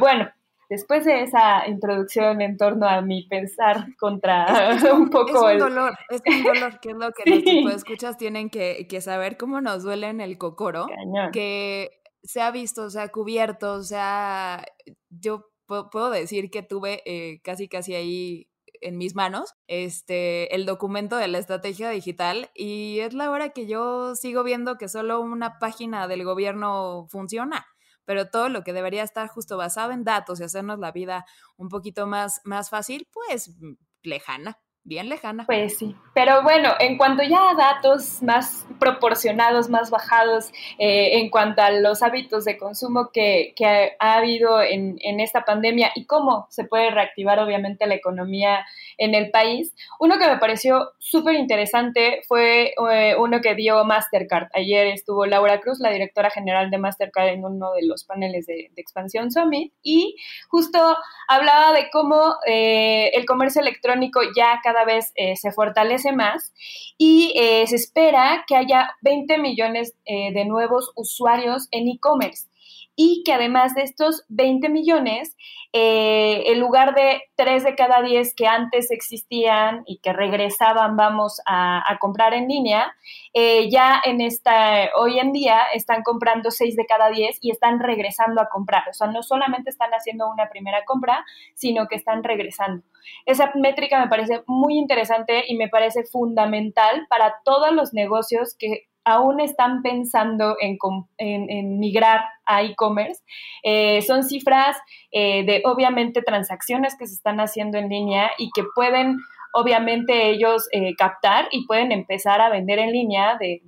bueno, 0.00 0.30
después 0.72 1.04
de 1.04 1.22
esa 1.22 1.68
introducción 1.68 2.40
en 2.40 2.56
torno 2.56 2.88
a 2.88 3.02
mi 3.02 3.24
pensar 3.24 3.88
contra 3.98 4.46
un 4.94 5.10
poco 5.10 5.50
es 5.50 5.62
un 5.62 5.68
dolor, 5.68 5.94
es 6.08 6.22
un 6.26 6.42
dolor, 6.42 6.80
que 6.80 6.90
es 6.92 6.96
lo 6.96 7.12
que 7.12 7.30
los 7.30 7.44
de 7.72 7.76
escuchas 7.76 8.16
tienen 8.16 8.48
que, 8.48 8.86
saber 9.02 9.36
cómo 9.36 9.60
nos 9.60 9.82
duele 9.82 10.08
en 10.08 10.22
el 10.22 10.38
cocoro, 10.38 10.86
que 11.30 11.90
se 12.22 12.40
ha 12.40 12.50
visto, 12.50 12.88
se 12.88 13.02
ha 13.02 13.08
cubierto, 13.08 13.74
o 13.74 13.82
sea, 13.82 14.64
yo 15.10 15.50
puedo 15.66 16.10
decir 16.10 16.50
que 16.50 16.62
tuve 16.62 17.02
eh, 17.04 17.42
casi 17.42 17.68
casi 17.68 17.94
ahí 17.94 18.48
en 18.80 18.96
mis 18.96 19.14
manos 19.14 19.54
este 19.66 20.54
el 20.54 20.64
documento 20.64 21.16
de 21.16 21.28
la 21.28 21.38
estrategia 21.38 21.90
digital 21.90 22.50
y 22.54 22.98
es 23.00 23.12
la 23.12 23.30
hora 23.30 23.50
que 23.50 23.66
yo 23.66 24.14
sigo 24.16 24.42
viendo 24.42 24.76
que 24.76 24.88
solo 24.88 25.20
una 25.20 25.58
página 25.58 26.08
del 26.08 26.24
gobierno 26.24 27.06
funciona 27.08 27.66
pero 28.04 28.30
todo 28.30 28.48
lo 28.48 28.62
que 28.64 28.72
debería 28.72 29.02
estar 29.02 29.28
justo 29.28 29.56
basado 29.56 29.92
en 29.92 30.04
datos 30.04 30.40
y 30.40 30.44
hacernos 30.44 30.78
la 30.78 30.92
vida 30.92 31.24
un 31.56 31.68
poquito 31.68 32.06
más, 32.06 32.40
más 32.44 32.70
fácil, 32.70 33.08
pues 33.12 33.50
mm, 33.60 33.74
lejana 34.02 34.58
bien 34.84 35.08
lejana. 35.08 35.44
Pues 35.46 35.78
sí, 35.78 35.94
pero 36.14 36.42
bueno, 36.42 36.70
en 36.80 36.98
cuanto 36.98 37.22
ya 37.22 37.50
a 37.50 37.54
datos 37.54 38.22
más 38.22 38.66
proporcionados, 38.78 39.68
más 39.68 39.90
bajados, 39.90 40.50
eh, 40.78 41.20
en 41.20 41.30
cuanto 41.30 41.62
a 41.62 41.70
los 41.70 42.02
hábitos 42.02 42.44
de 42.44 42.58
consumo 42.58 43.10
que, 43.12 43.54
ha, 44.00 44.14
habido 44.14 44.60
en, 44.60 44.98
esta 45.20 45.44
pandemia 45.44 45.92
y 45.94 46.06
cómo 46.06 46.46
se 46.50 46.64
puede 46.64 46.90
reactivar 46.90 47.38
obviamente 47.38 47.86
la 47.86 47.94
economía 47.94 48.66
en 48.98 49.14
el 49.14 49.30
país, 49.30 49.74
uno 50.00 50.18
que 50.18 50.26
me 50.26 50.38
pareció 50.38 50.90
súper 50.98 51.34
interesante 51.34 52.22
fue 52.26 52.74
eh, 52.92 53.14
uno 53.18 53.40
que 53.40 53.54
dio 53.54 53.84
Mastercard. 53.84 54.48
Ayer 54.54 54.88
estuvo 54.88 55.26
Laura 55.26 55.60
Cruz, 55.60 55.78
la 55.80 55.90
directora 55.90 56.30
general 56.30 56.70
de 56.70 56.78
Mastercard, 56.78 57.28
en 57.28 57.44
uno 57.44 57.72
de 57.72 57.86
los 57.86 58.04
paneles 58.04 58.46
de, 58.46 58.70
Expansión 58.76 59.30
Summit 59.30 59.72
y 59.82 60.16
justo 60.48 60.96
hablaba 61.28 61.72
de 61.72 61.88
cómo 61.92 62.34
eh, 62.46 63.10
el 63.14 63.24
comercio 63.26 63.60
electrónico 63.60 64.20
ya 64.36 64.60
cada 64.62 64.71
vez 64.84 65.12
eh, 65.14 65.36
se 65.36 65.52
fortalece 65.52 66.12
más 66.12 66.52
y 66.98 67.32
eh, 67.36 67.66
se 67.66 67.76
espera 67.76 68.44
que 68.46 68.56
haya 68.56 68.90
20 69.02 69.38
millones 69.38 69.94
eh, 70.04 70.32
de 70.32 70.44
nuevos 70.44 70.92
usuarios 70.96 71.68
en 71.70 71.88
e-commerce 71.88 72.48
y 72.94 73.22
que 73.24 73.32
además 73.32 73.74
de 73.74 73.82
estos 73.82 74.24
20 74.28 74.68
millones, 74.68 75.36
eh, 75.72 76.42
en 76.52 76.60
lugar 76.60 76.94
de 76.94 77.22
3 77.36 77.64
de 77.64 77.74
cada 77.74 78.02
10 78.02 78.34
que 78.34 78.46
antes 78.46 78.90
existían 78.90 79.82
y 79.86 79.98
que 79.98 80.12
regresaban, 80.12 80.96
vamos 80.96 81.40
a, 81.46 81.82
comprar 82.00 82.34
en 82.34 82.48
línea, 82.48 82.94
eh, 83.32 83.70
ya 83.70 84.00
en 84.04 84.20
esta, 84.20 84.90
hoy 84.96 85.18
en 85.18 85.32
día 85.32 85.62
están 85.72 86.02
comprando 86.02 86.50
6 86.50 86.76
de 86.76 86.86
cada 86.86 87.10
10 87.10 87.38
y 87.40 87.50
están 87.50 87.80
regresando 87.80 88.40
a 88.40 88.48
comprar. 88.48 88.88
O 88.88 88.92
sea, 88.92 89.06
no 89.06 89.22
solamente 89.22 89.70
están 89.70 89.92
haciendo 89.92 90.28
una 90.28 90.48
primera 90.50 90.84
compra, 90.84 91.24
sino 91.54 91.86
que 91.86 91.96
están 91.96 92.22
regresando. 92.22 92.84
Esa 93.24 93.52
métrica 93.54 94.00
me 94.00 94.08
parece 94.08 94.42
muy 94.46 94.76
interesante 94.76 95.44
y 95.46 95.56
me 95.56 95.68
parece 95.68 96.04
fundamental 96.04 97.06
para 97.08 97.36
todos 97.44 97.72
los 97.72 97.94
negocios 97.94 98.54
que 98.58 98.88
aún 99.04 99.40
están 99.40 99.82
pensando 99.82 100.56
en, 100.60 100.78
en, 101.18 101.78
migrar 101.78 102.24
a 102.46 102.62
e-commerce. 102.62 103.22
Eh, 103.62 104.02
son 104.02 104.24
cifras 104.24 104.76
eh, 105.10 105.44
de, 105.44 105.62
obviamente, 105.64 106.22
transacciones 106.22 106.96
que 106.96 107.06
se 107.06 107.14
están 107.14 107.40
haciendo 107.40 107.78
en 107.78 107.88
línea 107.88 108.30
y 108.38 108.50
que 108.54 108.62
pueden, 108.74 109.18
obviamente, 109.54 110.30
ellos 110.30 110.68
eh, 110.72 110.94
captar 110.96 111.48
y 111.50 111.66
pueden 111.66 111.92
empezar 111.92 112.40
a 112.40 112.50
vender 112.50 112.78
en 112.78 112.92
línea 112.92 113.36
de, 113.38 113.60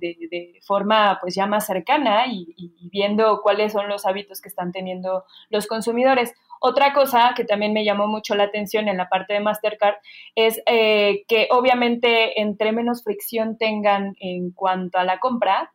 forma, 0.65 1.17
pues, 1.21 1.35
ya 1.35 1.45
más 1.45 1.65
cercana 1.65 2.27
y, 2.27 2.53
y, 2.55 2.89
viendo 2.89 3.41
cuáles 3.41 3.73
son 3.73 3.89
los 3.89 4.05
hábitos 4.05 4.41
que 4.41 4.49
están 4.49 4.71
teniendo 4.71 5.25
los 5.49 5.67
consumidores. 5.67 6.33
Otra 6.67 6.93
cosa 6.93 7.33
que 7.35 7.43
también 7.43 7.73
me 7.73 7.85
llamó 7.85 8.07
mucho 8.07 8.33
la 8.33 8.45
atención 8.45 8.87
en 8.87 8.97
la 8.97 9.07
parte 9.07 9.33
de 9.33 9.39
Mastercard 9.39 9.97
es 10.33 10.63
eh, 10.65 11.23
que 11.27 11.47
obviamente 11.51 12.41
entre 12.41 12.71
menos 12.71 13.03
fricción 13.03 13.55
tengan 13.59 14.15
en 14.19 14.49
cuanto 14.49 14.97
a 14.97 15.03
la 15.03 15.19
compra, 15.19 15.71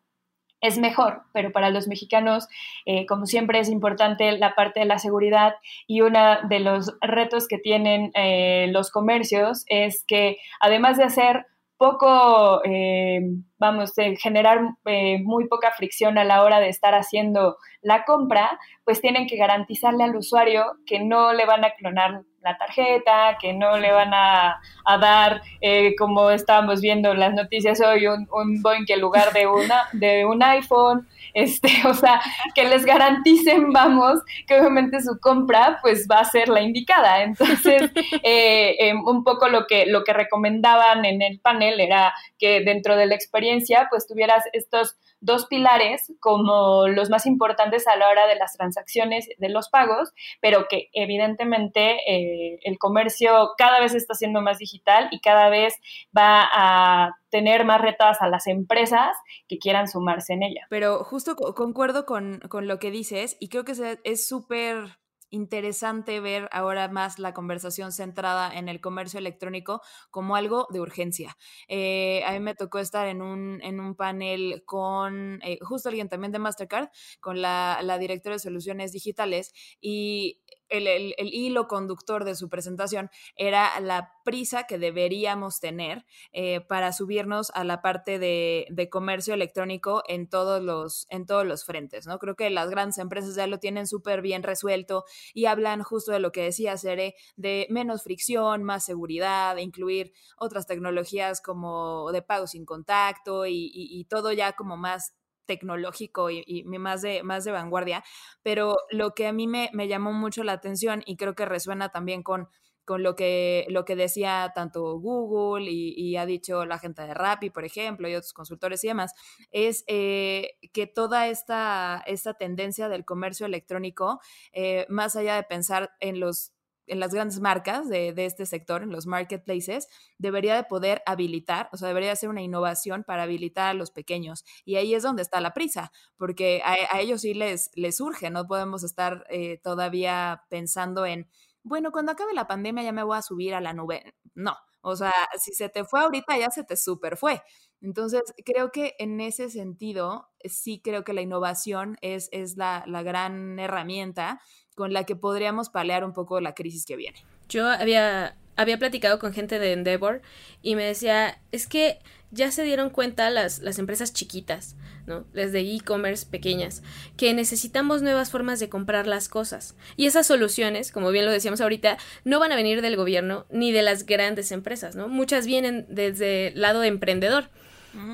es 0.60 0.78
mejor, 0.78 1.22
pero 1.32 1.52
para 1.52 1.70
los 1.70 1.86
mexicanos, 1.86 2.48
eh, 2.86 3.06
como 3.06 3.26
siempre, 3.26 3.60
es 3.60 3.68
importante 3.68 4.36
la 4.36 4.56
parte 4.56 4.80
de 4.80 4.86
la 4.86 4.98
seguridad 4.98 5.54
y 5.86 6.00
uno 6.00 6.38
de 6.48 6.58
los 6.58 6.92
retos 7.00 7.46
que 7.46 7.58
tienen 7.58 8.10
eh, 8.16 8.66
los 8.72 8.90
comercios 8.90 9.62
es 9.68 10.04
que 10.08 10.38
además 10.58 10.98
de 10.98 11.04
hacer 11.04 11.46
poco, 11.80 12.60
eh, 12.66 13.20
vamos, 13.58 13.94
generar 14.18 14.60
muy 14.84 15.48
poca 15.48 15.70
fricción 15.70 16.18
a 16.18 16.24
la 16.24 16.42
hora 16.42 16.60
de 16.60 16.68
estar 16.68 16.94
haciendo 16.94 17.56
la 17.80 18.04
compra, 18.04 18.58
pues 18.84 19.00
tienen 19.00 19.26
que 19.26 19.38
garantizarle 19.38 20.04
al 20.04 20.14
usuario 20.14 20.76
que 20.84 21.00
no 21.00 21.32
le 21.32 21.46
van 21.46 21.64
a 21.64 21.70
clonar 21.70 22.20
la 22.42 22.58
tarjeta, 22.58 23.38
que 23.40 23.54
no 23.54 23.78
le 23.78 23.92
van 23.92 24.12
a, 24.12 24.60
dar, 25.00 25.40
eh, 25.62 25.94
como 25.96 26.28
estábamos 26.30 26.82
viendo 26.82 27.14
las 27.14 27.32
noticias 27.32 27.80
hoy, 27.80 28.06
un, 28.06 28.28
un 28.30 28.60
Boeing 28.60 28.84
en 28.86 29.00
lugar 29.00 29.32
de, 29.32 29.46
una, 29.46 29.84
de 29.94 30.26
un 30.26 30.42
iPhone, 30.42 31.08
este, 31.34 31.68
o 31.86 31.94
sea, 31.94 32.20
que 32.54 32.64
les 32.64 32.84
garanticen, 32.84 33.72
vamos, 33.72 34.20
que 34.46 34.58
obviamente 34.58 35.00
su 35.00 35.18
compra 35.20 35.78
pues 35.82 36.06
va 36.10 36.20
a 36.20 36.24
ser 36.24 36.48
la 36.48 36.60
indicada. 36.60 37.22
Entonces, 37.22 37.90
eh, 38.22 38.76
em, 38.78 39.04
un 39.04 39.24
poco 39.24 39.48
lo 39.48 39.66
que, 39.66 39.86
lo 39.86 40.04
que 40.04 40.12
recomendaban 40.12 41.04
en 41.04 41.22
el 41.22 41.40
panel 41.40 41.80
era 41.80 42.12
que 42.38 42.60
dentro 42.60 42.96
de 42.96 43.06
la 43.06 43.14
experiencia 43.14 43.86
pues 43.90 44.06
tuvieras 44.06 44.44
estos 44.52 44.96
dos 45.20 45.46
pilares 45.46 46.12
como 46.20 46.88
los 46.88 47.10
más 47.10 47.26
importantes 47.26 47.86
a 47.86 47.96
la 47.96 48.08
hora 48.08 48.26
de 48.26 48.36
las 48.36 48.54
transacciones, 48.56 49.28
de 49.38 49.48
los 49.48 49.68
pagos, 49.68 50.12
pero 50.40 50.66
que 50.68 50.88
evidentemente 50.92 51.98
eh, 52.06 52.58
el 52.62 52.78
comercio 52.78 53.50
cada 53.56 53.80
vez 53.80 53.94
está 53.94 54.14
siendo 54.14 54.40
más 54.40 54.58
digital 54.58 55.08
y 55.10 55.20
cada 55.20 55.48
vez 55.48 55.74
va 56.16 56.48
a 56.52 57.16
tener 57.30 57.64
más 57.64 57.80
retadas 57.80 58.20
a 58.22 58.28
las 58.28 58.46
empresas 58.46 59.16
que 59.48 59.58
quieran 59.58 59.88
sumarse 59.88 60.32
en 60.34 60.42
ella. 60.42 60.66
Pero 60.68 61.04
justo 61.04 61.36
concuerdo 61.36 62.06
con, 62.06 62.40
con 62.48 62.66
lo 62.66 62.78
que 62.78 62.90
dices 62.90 63.36
y 63.40 63.48
creo 63.48 63.64
que 63.64 63.98
es 64.04 64.28
súper 64.28 64.99
interesante 65.30 66.20
ver 66.20 66.48
ahora 66.52 66.88
más 66.88 67.18
la 67.18 67.32
conversación 67.32 67.92
centrada 67.92 68.52
en 68.52 68.68
el 68.68 68.80
comercio 68.80 69.18
electrónico 69.18 69.80
como 70.10 70.36
algo 70.36 70.66
de 70.70 70.80
urgencia. 70.80 71.36
Eh, 71.68 72.22
a 72.26 72.32
mí 72.32 72.40
me 72.40 72.54
tocó 72.54 72.78
estar 72.78 73.06
en 73.06 73.22
un, 73.22 73.60
en 73.62 73.80
un 73.80 73.94
panel 73.94 74.62
con 74.66 75.40
eh, 75.42 75.58
justo 75.62 75.88
alguien 75.88 76.08
también 76.08 76.32
de 76.32 76.38
Mastercard, 76.38 76.88
con 77.20 77.40
la, 77.40 77.80
la 77.82 77.98
directora 77.98 78.34
de 78.36 78.40
soluciones 78.40 78.92
digitales 78.92 79.52
y 79.80 80.40
el, 80.70 81.14
hilo 81.18 81.68
conductor 81.68 82.24
de 82.24 82.34
su 82.34 82.48
presentación 82.48 83.10
era 83.36 83.78
la 83.80 84.14
prisa 84.24 84.64
que 84.64 84.78
deberíamos 84.78 85.60
tener 85.60 86.06
eh, 86.32 86.60
para 86.60 86.92
subirnos 86.92 87.50
a 87.54 87.64
la 87.64 87.82
parte 87.82 88.18
de, 88.18 88.88
comercio 88.90 89.34
electrónico 89.34 90.02
en 90.08 90.28
todos 90.28 90.62
los, 90.62 91.06
en 91.10 91.26
todos 91.26 91.46
los 91.46 91.64
frentes, 91.64 92.06
¿no? 92.06 92.18
Creo 92.18 92.34
que 92.34 92.50
las 92.50 92.70
grandes 92.70 92.98
empresas 92.98 93.36
ya 93.36 93.46
lo 93.46 93.58
tienen 93.58 93.86
súper 93.86 94.20
bien 94.20 94.42
resuelto 94.42 95.04
y 95.32 95.44
hablan 95.44 95.82
justo 95.82 96.12
de 96.12 96.18
lo 96.18 96.32
que 96.32 96.42
decía 96.42 96.76
Sere, 96.76 97.14
de 97.36 97.66
menos 97.70 98.02
fricción, 98.02 98.64
más 98.64 98.84
seguridad, 98.84 99.54
de 99.54 99.62
incluir 99.62 100.12
otras 100.38 100.66
tecnologías 100.66 101.40
como 101.40 102.10
de 102.10 102.22
pago 102.22 102.46
sin 102.46 102.64
contacto 102.64 103.46
y 103.46 104.06
todo 104.08 104.32
ya 104.32 104.52
como 104.52 104.76
más 104.76 105.14
tecnológico 105.50 106.30
y, 106.30 106.62
más, 106.78 107.02
de, 107.02 107.24
más 107.24 107.42
de 107.42 107.50
vanguardia, 107.50 108.04
pero 108.44 108.76
lo 108.88 109.14
que 109.16 109.26
a 109.26 109.32
mí 109.32 109.48
me, 109.48 109.68
llamó 109.88 110.12
mucho 110.12 110.44
la 110.44 110.52
atención 110.52 111.02
y 111.06 111.16
creo 111.16 111.34
que 111.34 111.44
resuena 111.44 111.88
también 111.88 112.22
con, 112.22 112.46
con 112.84 113.02
lo, 113.02 113.16
que, 113.16 113.66
lo 113.68 113.84
que 113.84 113.96
decía 113.96 114.52
tanto 114.54 115.00
Google 115.00 115.68
y, 115.68 116.16
ha 116.16 116.24
dicho 116.24 116.64
la 116.66 116.78
gente 116.78 117.02
de 117.02 117.14
Rappi, 117.14 117.50
por 117.50 117.64
ejemplo, 117.64 118.08
y 118.08 118.14
otros 118.14 118.32
consultores 118.32 118.84
y 118.84 118.86
demás, 118.86 119.12
es 119.50 119.82
eh, 119.88 120.52
que 120.72 120.86
toda 120.86 121.26
esta, 121.26 122.00
esta 122.06 122.34
tendencia 122.34 122.88
del 122.88 123.04
comercio 123.04 123.44
electrónico, 123.44 124.20
eh, 124.52 124.86
más 124.88 125.16
allá 125.16 125.34
de 125.34 125.42
pensar 125.42 125.90
en 125.98 126.20
los 126.20 126.52
en 126.90 127.00
las 127.00 127.14
grandes 127.14 127.40
marcas 127.40 127.88
de, 127.88 128.12
este 128.16 128.46
sector, 128.46 128.82
en 128.82 128.90
los 128.90 129.06
marketplaces, 129.06 129.88
debería 130.18 130.56
de 130.56 130.64
poder 130.64 131.02
habilitar, 131.06 131.68
o 131.72 131.76
sea, 131.76 131.88
debería 131.88 132.14
ser 132.16 132.28
una 132.28 132.42
innovación 132.42 133.04
para 133.04 133.22
habilitar 133.22 133.68
a 133.68 133.74
los 133.74 133.90
pequeños. 133.90 134.44
Y 134.64 134.76
ahí 134.76 134.94
es 134.94 135.02
donde 135.02 135.22
está 135.22 135.40
la 135.40 135.54
prisa, 135.54 135.92
porque 136.16 136.62
a, 136.64 137.00
ellos 137.00 137.22
sí 137.22 137.34
les, 137.34 137.70
les 137.74 137.96
surge, 137.96 138.30
no 138.30 138.46
podemos 138.46 138.82
estar 138.82 139.24
eh, 139.30 139.58
todavía 139.62 140.42
pensando 140.48 141.06
en, 141.06 141.28
bueno, 141.62 141.92
cuando 141.92 142.12
acabe 142.12 142.34
la 142.34 142.46
pandemia 142.46 142.82
ya 142.82 142.92
me 142.92 143.04
voy 143.04 143.16
a 143.16 143.22
subir 143.22 143.54
a 143.54 143.60
la 143.60 143.72
nube. 143.72 144.14
No, 144.34 144.56
o 144.82 144.96
sea, 144.96 145.12
si 145.38 145.52
se 145.52 145.68
te 145.68 145.84
fue 145.84 146.00
ahorita, 146.00 146.38
ya 146.38 146.50
se 146.50 146.64
te 146.64 146.76
super 146.76 147.16
fue. 147.16 147.42
Entonces, 147.82 148.22
creo 148.44 148.70
que 148.72 148.94
en 148.98 149.20
ese 149.20 149.48
sentido, 149.48 150.28
sí 150.44 150.80
creo 150.82 151.02
que 151.02 151.14
la 151.14 151.22
innovación 151.22 151.96
es, 152.02 152.28
es 152.32 152.56
la, 152.56 152.84
la 152.86 153.02
gran 153.02 153.58
herramienta 153.58 154.40
con 154.80 154.94
la 154.94 155.04
que 155.04 155.14
podríamos 155.14 155.68
palear 155.68 156.06
un 156.06 156.14
poco 156.14 156.40
la 156.40 156.54
crisis 156.54 156.86
que 156.86 156.96
viene. 156.96 157.22
Yo 157.50 157.68
había, 157.68 158.34
había 158.56 158.78
platicado 158.78 159.18
con 159.18 159.34
gente 159.34 159.58
de 159.58 159.74
Endeavor 159.74 160.22
y 160.62 160.74
me 160.74 160.84
decía, 160.84 161.38
es 161.52 161.66
que 161.66 161.98
ya 162.30 162.50
se 162.50 162.62
dieron 162.62 162.88
cuenta 162.88 163.28
las, 163.28 163.58
las 163.58 163.78
empresas 163.78 164.14
chiquitas, 164.14 164.76
¿no? 165.06 165.26
Las 165.34 165.52
de 165.52 165.60
e-commerce 165.60 166.24
pequeñas, 166.24 166.82
que 167.18 167.34
necesitamos 167.34 168.00
nuevas 168.00 168.30
formas 168.30 168.58
de 168.58 168.70
comprar 168.70 169.06
las 169.06 169.28
cosas. 169.28 169.76
Y 169.98 170.06
esas 170.06 170.26
soluciones, 170.26 170.92
como 170.92 171.10
bien 171.10 171.26
lo 171.26 171.30
decíamos 171.30 171.60
ahorita, 171.60 171.98
no 172.24 172.40
van 172.40 172.52
a 172.52 172.56
venir 172.56 172.80
del 172.80 172.96
gobierno 172.96 173.44
ni 173.50 173.72
de 173.72 173.82
las 173.82 174.06
grandes 174.06 174.50
empresas, 174.50 174.96
¿no? 174.96 175.08
Muchas 175.08 175.44
vienen 175.44 175.84
desde 175.90 176.54
el 176.54 176.60
lado 176.62 176.80
de 176.80 176.88
emprendedor. 176.88 177.50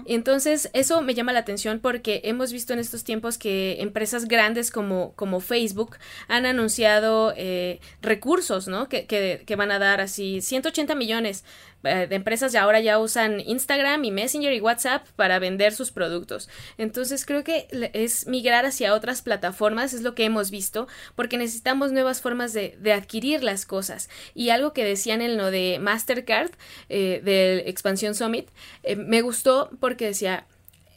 Entonces, 0.06 0.71
eso 0.73 1.02
me 1.02 1.14
llama 1.14 1.33
la 1.33 1.40
atención 1.40 1.80
porque 1.80 2.21
hemos 2.25 2.52
visto 2.52 2.73
en 2.73 2.78
estos 2.78 3.04
tiempos 3.04 3.38
que 3.38 3.76
empresas 3.80 4.26
grandes 4.26 4.71
como, 4.71 5.12
como 5.16 5.40
Facebook 5.40 5.97
han 6.28 6.47
anunciado 6.47 7.33
eh, 7.37 7.80
recursos, 8.02 8.68
¿no? 8.68 8.88
Que, 8.88 9.06
que, 9.06 9.56
van 9.56 9.71
a 9.71 9.78
dar 9.78 10.00
así 10.00 10.40
180 10.40 10.95
millones 10.95 11.45
de 11.87 12.14
empresas 12.14 12.52
ya 12.52 12.62
ahora 12.62 12.81
ya 12.81 12.99
usan 12.99 13.40
Instagram 13.40 14.05
y 14.05 14.11
Messenger 14.11 14.52
y 14.52 14.61
WhatsApp 14.61 15.07
para 15.16 15.38
vender 15.38 15.73
sus 15.73 15.90
productos. 15.90 16.49
Entonces 16.78 17.25
creo 17.25 17.45
que 17.45 17.69
es 17.93 18.26
migrar 18.26 18.66
hacia 18.66 18.95
otras 18.95 19.23
plataformas, 19.23 19.95
es 19.95 20.02
lo 20.02 20.14
que 20.14 20.25
hemos 20.25 20.50
visto, 20.50 20.88
porque 21.14 21.38
necesitamos 21.38 21.93
nuevas 21.93 22.21
formas 22.21 22.52
de, 22.52 22.76
adquirir 22.93 23.43
las 23.43 23.66
cosas. 23.66 24.09
Y 24.35 24.50
algo 24.50 24.73
que 24.73 24.85
decían 24.85 25.21
en 25.21 25.37
lo 25.37 25.50
de 25.50 25.78
Mastercard, 25.81 26.50
eh, 26.88 27.21
del 27.25 27.69
Expansión 27.69 28.14
Summit, 28.14 28.49
eh, 28.83 28.97
me 28.97 29.21
gustó 29.23 29.71
porque 29.81 30.07
decía, 30.07 30.47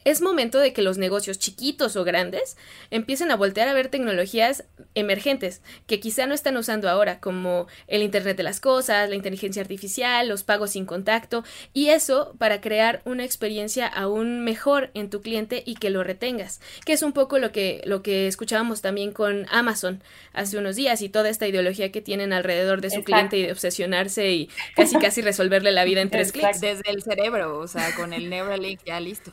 es 0.06 0.22
momento 0.22 0.60
de 0.60 0.74
que 0.74 0.82
los 0.82 0.98
negocios 0.98 1.40
chiquitos 1.40 1.96
o 1.96 2.04
grandes 2.04 2.58
empiecen 2.90 3.32
a 3.32 3.36
voltear 3.36 3.68
a 3.68 3.74
ver 3.74 3.90
tecnologías 3.90 4.64
emergentes 4.96 5.62
que 5.88 6.00
quizá 6.00 6.26
no 6.26 6.34
están 6.34 6.58
usando 6.58 6.90
ahora, 6.90 7.20
como 7.20 7.68
el 7.88 8.02
Internet 8.02 8.38
de 8.38 8.44
las 8.44 8.60
Cosas, 8.60 9.10
la 9.10 9.16
inteligencia 9.16 9.62
artificial, 9.62 10.28
los 10.28 10.44
pagos 10.44 10.72
sin 10.72 10.86
contacto, 10.86 11.44
y 11.74 11.90
eso 11.90 12.34
para 12.38 12.62
crear 12.62 13.02
una 13.06 13.26
experiencia 13.26 13.88
aún 13.88 14.44
mejor 14.44 14.92
en 14.94 15.10
tu 15.10 15.22
cliente 15.22 15.64
y 15.66 15.76
que 15.76 15.90
lo 15.90 16.04
retengas, 16.04 16.62
que 16.86 16.94
es 16.94 17.02
un 17.02 17.14
poco 17.14 17.40
lo 17.40 17.52
que, 17.52 17.82
lo 17.86 18.02
que 18.02 18.28
escuchábamos 18.28 18.82
también 18.82 19.12
con 19.12 19.46
Amazon 19.50 20.02
hace 20.34 20.58
unos 20.58 20.76
días 20.76 21.02
y 21.02 21.10
toda 21.10 21.30
esta 21.30 21.48
ideología 21.48 21.92
que 21.92 22.02
tienen 22.02 22.34
alrededor 22.34 22.82
de 22.82 22.90
su 22.90 23.04
cliente 23.04 23.38
y 23.38 23.44
de 23.44 23.52
obsesionarse 23.52 24.32
y 24.32 24.50
casi 24.76 24.98
casi 24.98 25.22
resolverle 25.22 25.72
la 25.72 25.84
vida 25.84 26.02
en 26.02 26.10
tres 26.10 26.32
clics. 26.32 26.62
Desde 26.62 26.90
el 26.90 27.04
cerebro, 27.04 27.60
o 27.60 27.68
sea, 27.68 27.94
con 27.96 28.14
el 28.14 28.30
Neuralink 28.30 28.82
ya 28.86 29.00
listo 29.00 29.32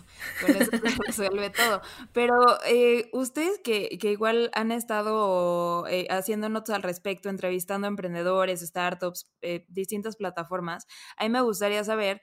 eso 0.57 0.71
resuelve 1.07 1.51
todo. 1.51 1.81
Pero 2.13 2.35
eh, 2.67 3.09
ustedes 3.13 3.61
que, 3.63 3.99
que, 3.99 4.13
igual 4.13 4.51
han 4.55 4.73
estado 4.73 5.87
eh, 5.89 6.07
haciendo 6.11 6.49
notas 6.49 6.77
al 6.77 6.83
respecto, 6.83 7.29
entrevistando 7.29 7.87
emprendedores, 7.87 8.61
startups, 8.61 9.31
eh, 9.43 9.67
distintas 9.69 10.17
plataformas, 10.17 10.87
a 11.17 11.25
mí 11.25 11.31
me 11.31 11.41
gustaría 11.41 11.83
saber 11.85 12.21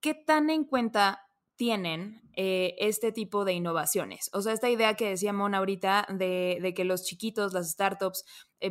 qué 0.00 0.14
tan 0.14 0.50
en 0.50 0.64
cuenta 0.64 1.20
tienen 1.56 2.22
este 2.36 3.10
tipo 3.10 3.44
de 3.44 3.52
innovaciones. 3.52 4.30
O 4.32 4.42
sea, 4.42 4.52
esta 4.52 4.70
idea 4.70 4.94
que 4.94 5.08
decía 5.08 5.32
Mona 5.32 5.58
ahorita 5.58 6.06
de, 6.08 6.60
de 6.62 6.72
que 6.72 6.84
los 6.84 7.02
chiquitos, 7.02 7.52
las 7.52 7.68
startups, 7.68 8.24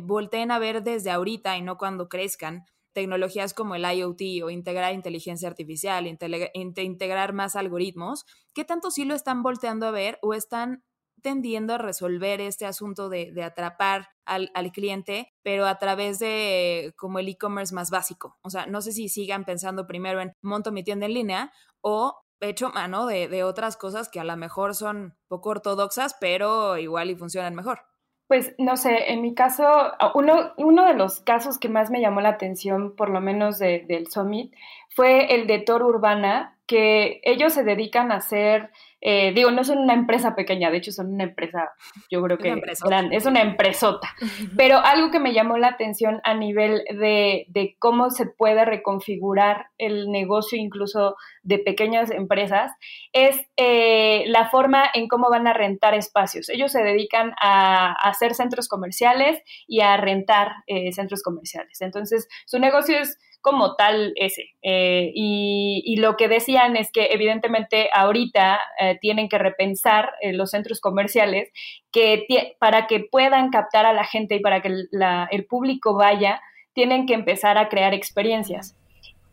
volteen 0.04 0.50
a 0.50 0.58
ver 0.58 0.82
desde 0.82 1.10
ahorita 1.10 1.54
y 1.58 1.60
no 1.60 1.76
cuando 1.76 2.08
crezcan 2.08 2.64
tecnologías 2.98 3.54
como 3.54 3.76
el 3.76 3.84
IoT 3.84 4.42
o 4.42 4.50
integrar 4.50 4.92
inteligencia 4.92 5.48
artificial, 5.48 6.08
integrar 6.08 7.32
más 7.32 7.54
algoritmos, 7.54 8.26
¿qué 8.54 8.64
tanto 8.64 8.90
sí 8.90 9.04
lo 9.04 9.14
están 9.14 9.44
volteando 9.44 9.86
a 9.86 9.92
ver 9.92 10.18
o 10.20 10.34
están 10.34 10.82
tendiendo 11.22 11.74
a 11.74 11.78
resolver 11.78 12.40
este 12.40 12.66
asunto 12.66 13.08
de, 13.08 13.32
atrapar 13.40 14.08
al, 14.24 14.50
cliente, 14.72 15.32
pero 15.44 15.66
a 15.66 15.78
través 15.78 16.18
de 16.18 16.92
como 16.96 17.20
el 17.20 17.28
e-commerce 17.28 17.72
más 17.72 17.90
básico. 17.90 18.36
O 18.42 18.50
sea, 18.50 18.66
no 18.66 18.80
sé 18.82 18.90
si 18.90 19.08
sigan 19.08 19.44
pensando 19.44 19.86
primero 19.86 20.20
en 20.20 20.32
monto 20.42 20.72
mi 20.72 20.82
tienda 20.82 21.06
en 21.06 21.14
línea 21.14 21.52
o 21.80 22.20
hecho 22.40 22.70
mano 22.70 23.06
de, 23.06 23.28
de 23.28 23.44
otras 23.44 23.76
cosas 23.76 24.08
que 24.08 24.20
a 24.20 24.24
lo 24.24 24.36
mejor 24.36 24.74
son 24.74 25.16
poco 25.28 25.50
ortodoxas, 25.50 26.16
pero 26.20 26.78
igual 26.78 27.10
y 27.10 27.16
funcionan 27.16 27.54
mejor. 27.54 27.87
Pues 28.28 28.54
no 28.58 28.76
sé, 28.76 29.10
en 29.10 29.22
mi 29.22 29.34
caso, 29.34 29.64
uno, 30.14 30.52
uno 30.58 30.86
de 30.86 30.92
los 30.92 31.20
casos 31.20 31.58
que 31.58 31.70
más 31.70 31.90
me 31.90 32.02
llamó 32.02 32.20
la 32.20 32.28
atención, 32.28 32.94
por 32.94 33.08
lo 33.08 33.22
menos 33.22 33.58
del 33.58 34.06
Summit, 34.10 34.54
fue 34.94 35.34
el 35.34 35.46
de 35.46 35.60
Tor 35.60 35.82
Urbana, 35.82 36.54
que 36.66 37.22
ellos 37.24 37.54
se 37.54 37.64
dedican 37.64 38.12
a 38.12 38.16
hacer 38.16 38.70
eh, 39.00 39.32
digo, 39.32 39.50
no 39.52 39.62
son 39.62 39.78
una 39.78 39.94
empresa 39.94 40.34
pequeña, 40.34 40.70
de 40.70 40.78
hecho 40.78 40.90
son 40.90 41.14
una 41.14 41.24
empresa, 41.24 41.70
yo 42.10 42.20
creo 42.22 42.38
que 42.38 42.54
grande, 42.84 43.16
es 43.16 43.26
una 43.26 43.42
empresota. 43.42 44.08
Pero 44.56 44.78
algo 44.78 45.10
que 45.10 45.20
me 45.20 45.32
llamó 45.32 45.56
la 45.56 45.68
atención 45.68 46.20
a 46.24 46.34
nivel 46.34 46.82
de, 46.90 47.76
cómo 47.78 48.10
se 48.10 48.26
puede 48.26 48.64
reconfigurar 48.64 49.66
el 49.78 50.10
negocio 50.10 50.58
incluso 50.58 51.16
de 51.42 51.58
pequeñas 51.58 52.10
empresas 52.10 52.72
es 53.12 53.40
eh, 53.56 54.24
la 54.26 54.48
forma 54.48 54.84
en 54.92 55.06
cómo 55.06 55.30
van 55.30 55.46
a 55.46 55.52
rentar 55.52 55.94
espacios. 55.94 56.48
Ellos 56.48 56.72
se 56.72 56.82
dedican 56.82 57.34
a, 57.40 57.92
hacer 57.92 58.34
centros 58.34 58.68
comerciales 58.68 59.40
y 59.66 59.80
a 59.80 59.96
rentar 59.96 60.52
eh, 60.66 60.92
centros 60.92 61.22
comerciales. 61.22 61.80
Entonces, 61.80 62.28
su 62.46 62.58
negocio 62.58 62.98
es 62.98 63.18
como 63.40 63.76
tal 63.76 64.12
ese. 64.16 64.50
Eh, 64.62 65.10
y, 65.14 65.96
lo 65.98 66.16
que 66.16 66.28
decían 66.28 66.76
es 66.76 66.90
que 66.92 67.06
evidentemente 67.10 67.88
ahorita 67.92 68.60
eh, 68.80 68.98
tienen 69.00 69.28
que 69.28 69.38
repensar 69.38 70.10
eh, 70.20 70.32
los 70.32 70.50
centros 70.50 70.80
comerciales 70.80 71.50
que 71.90 72.26
para 72.60 72.86
que 72.86 73.00
puedan 73.10 73.50
captar 73.50 73.86
a 73.86 73.92
la 73.92 74.04
gente 74.04 74.36
y 74.36 74.40
para 74.40 74.60
que 74.62 74.68
el 74.68 75.46
público 75.46 75.94
vaya, 75.94 76.40
tienen 76.72 77.06
que 77.06 77.14
empezar 77.14 77.58
a 77.58 77.68
crear 77.68 77.94
experiencias. 77.94 78.76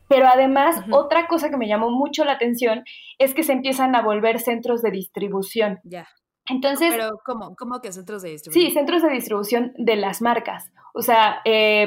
Pero 0.07 0.27
además, 0.27 0.83
otra 0.91 1.27
cosa 1.27 1.50
que 1.50 1.57
me 1.57 1.67
llamó 1.67 1.89
mucho 1.89 2.25
la 2.25 2.33
atención 2.33 2.83
es 3.17 3.33
que 3.33 3.43
se 3.43 3.53
empiezan 3.53 3.95
a 3.95 4.01
volver 4.01 4.39
centros 4.39 4.81
de 4.81 4.91
distribución. 4.91 5.79
Ya. 5.83 6.07
Entonces. 6.47 6.93
Pero, 6.95 7.19
¿cómo? 7.25 7.55
¿Cómo 7.55 7.81
que 7.81 7.91
centros 7.91 8.21
de 8.21 8.29
distribución? 8.29 8.65
Sí, 8.65 8.71
centros 8.71 9.01
de 9.01 9.09
distribución 9.09 9.74
de 9.77 9.95
las 9.95 10.21
marcas. 10.21 10.71
O 10.93 11.01
sea, 11.01 11.41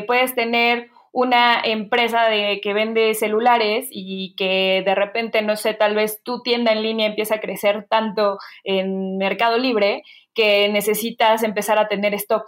puedes 0.06 0.34
tener 0.34 0.90
una 1.12 1.60
empresa 1.62 2.28
de, 2.28 2.60
que 2.62 2.74
vende 2.74 3.14
celulares 3.14 3.88
y 3.90 4.34
que 4.36 4.82
de 4.84 4.94
repente, 4.94 5.42
no 5.42 5.56
sé, 5.56 5.74
tal 5.74 5.94
vez 5.94 6.22
tu 6.22 6.42
tienda 6.42 6.72
en 6.72 6.82
línea 6.82 7.06
empieza 7.06 7.36
a 7.36 7.40
crecer 7.40 7.86
tanto 7.88 8.38
en 8.64 9.16
Mercado 9.18 9.58
Libre 9.58 10.02
que 10.38 10.68
necesitas 10.68 11.42
empezar 11.42 11.80
a 11.80 11.88
tener 11.88 12.14
stock 12.14 12.44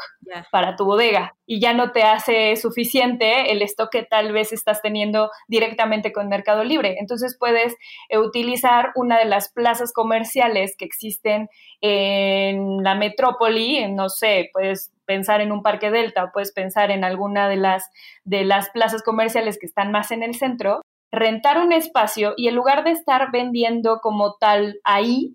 para 0.53 0.77
tu 0.77 0.85
bodega 0.85 1.35
y 1.45 1.61
ya 1.61 1.73
no 1.73 1.91
te 1.91 2.05
hace 2.05 2.55
suficiente 2.55 3.51
el 3.51 3.63
stock 3.63 3.91
que 3.91 4.05
tal 4.05 4.33
vez 4.33 4.53
estás 4.53 4.81
teniendo 4.81 5.29
directamente 5.49 6.13
con 6.13 6.29
Mercado 6.29 6.63
Libre. 6.63 6.95
Entonces 7.01 7.37
puedes 7.37 7.75
eh, 8.09 8.19
utilizar 8.19 8.93
una 8.95 9.19
de 9.19 9.25
las 9.25 9.51
plazas 9.51 9.93
comerciales 9.93 10.77
que 10.77 10.85
existen 10.85 11.49
en 11.81 12.85
la 12.85 12.95
metrópoli, 12.95 13.91
no 13.93 14.09
sé, 14.09 14.51
puedes 14.53 14.93
pensar 15.11 15.41
en 15.41 15.51
un 15.51 15.65
parque 15.65 15.91
Delta, 15.91 16.31
puedes 16.33 16.53
pensar 16.53 16.93
en 16.93 17.03
alguna 17.03 17.49
de 17.49 17.57
las, 17.57 17.91
de 18.23 18.45
las 18.45 18.71
plazas 18.71 19.03
comerciales 19.03 19.59
que 19.59 19.67
están 19.67 19.91
más 19.91 20.13
en 20.13 20.23
el 20.23 20.37
centro, 20.37 20.83
rentar 21.11 21.59
un 21.59 21.73
espacio 21.73 22.35
y 22.37 22.47
en 22.47 22.55
lugar 22.55 22.85
de 22.85 22.93
estar 22.93 23.33
vendiendo 23.33 23.99
como 24.01 24.37
tal 24.37 24.79
ahí, 24.85 25.35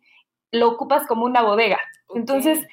lo 0.53 0.69
ocupas 0.69 1.05
como 1.07 1.25
una 1.25 1.41
bodega. 1.41 1.81
Entonces, 2.15 2.65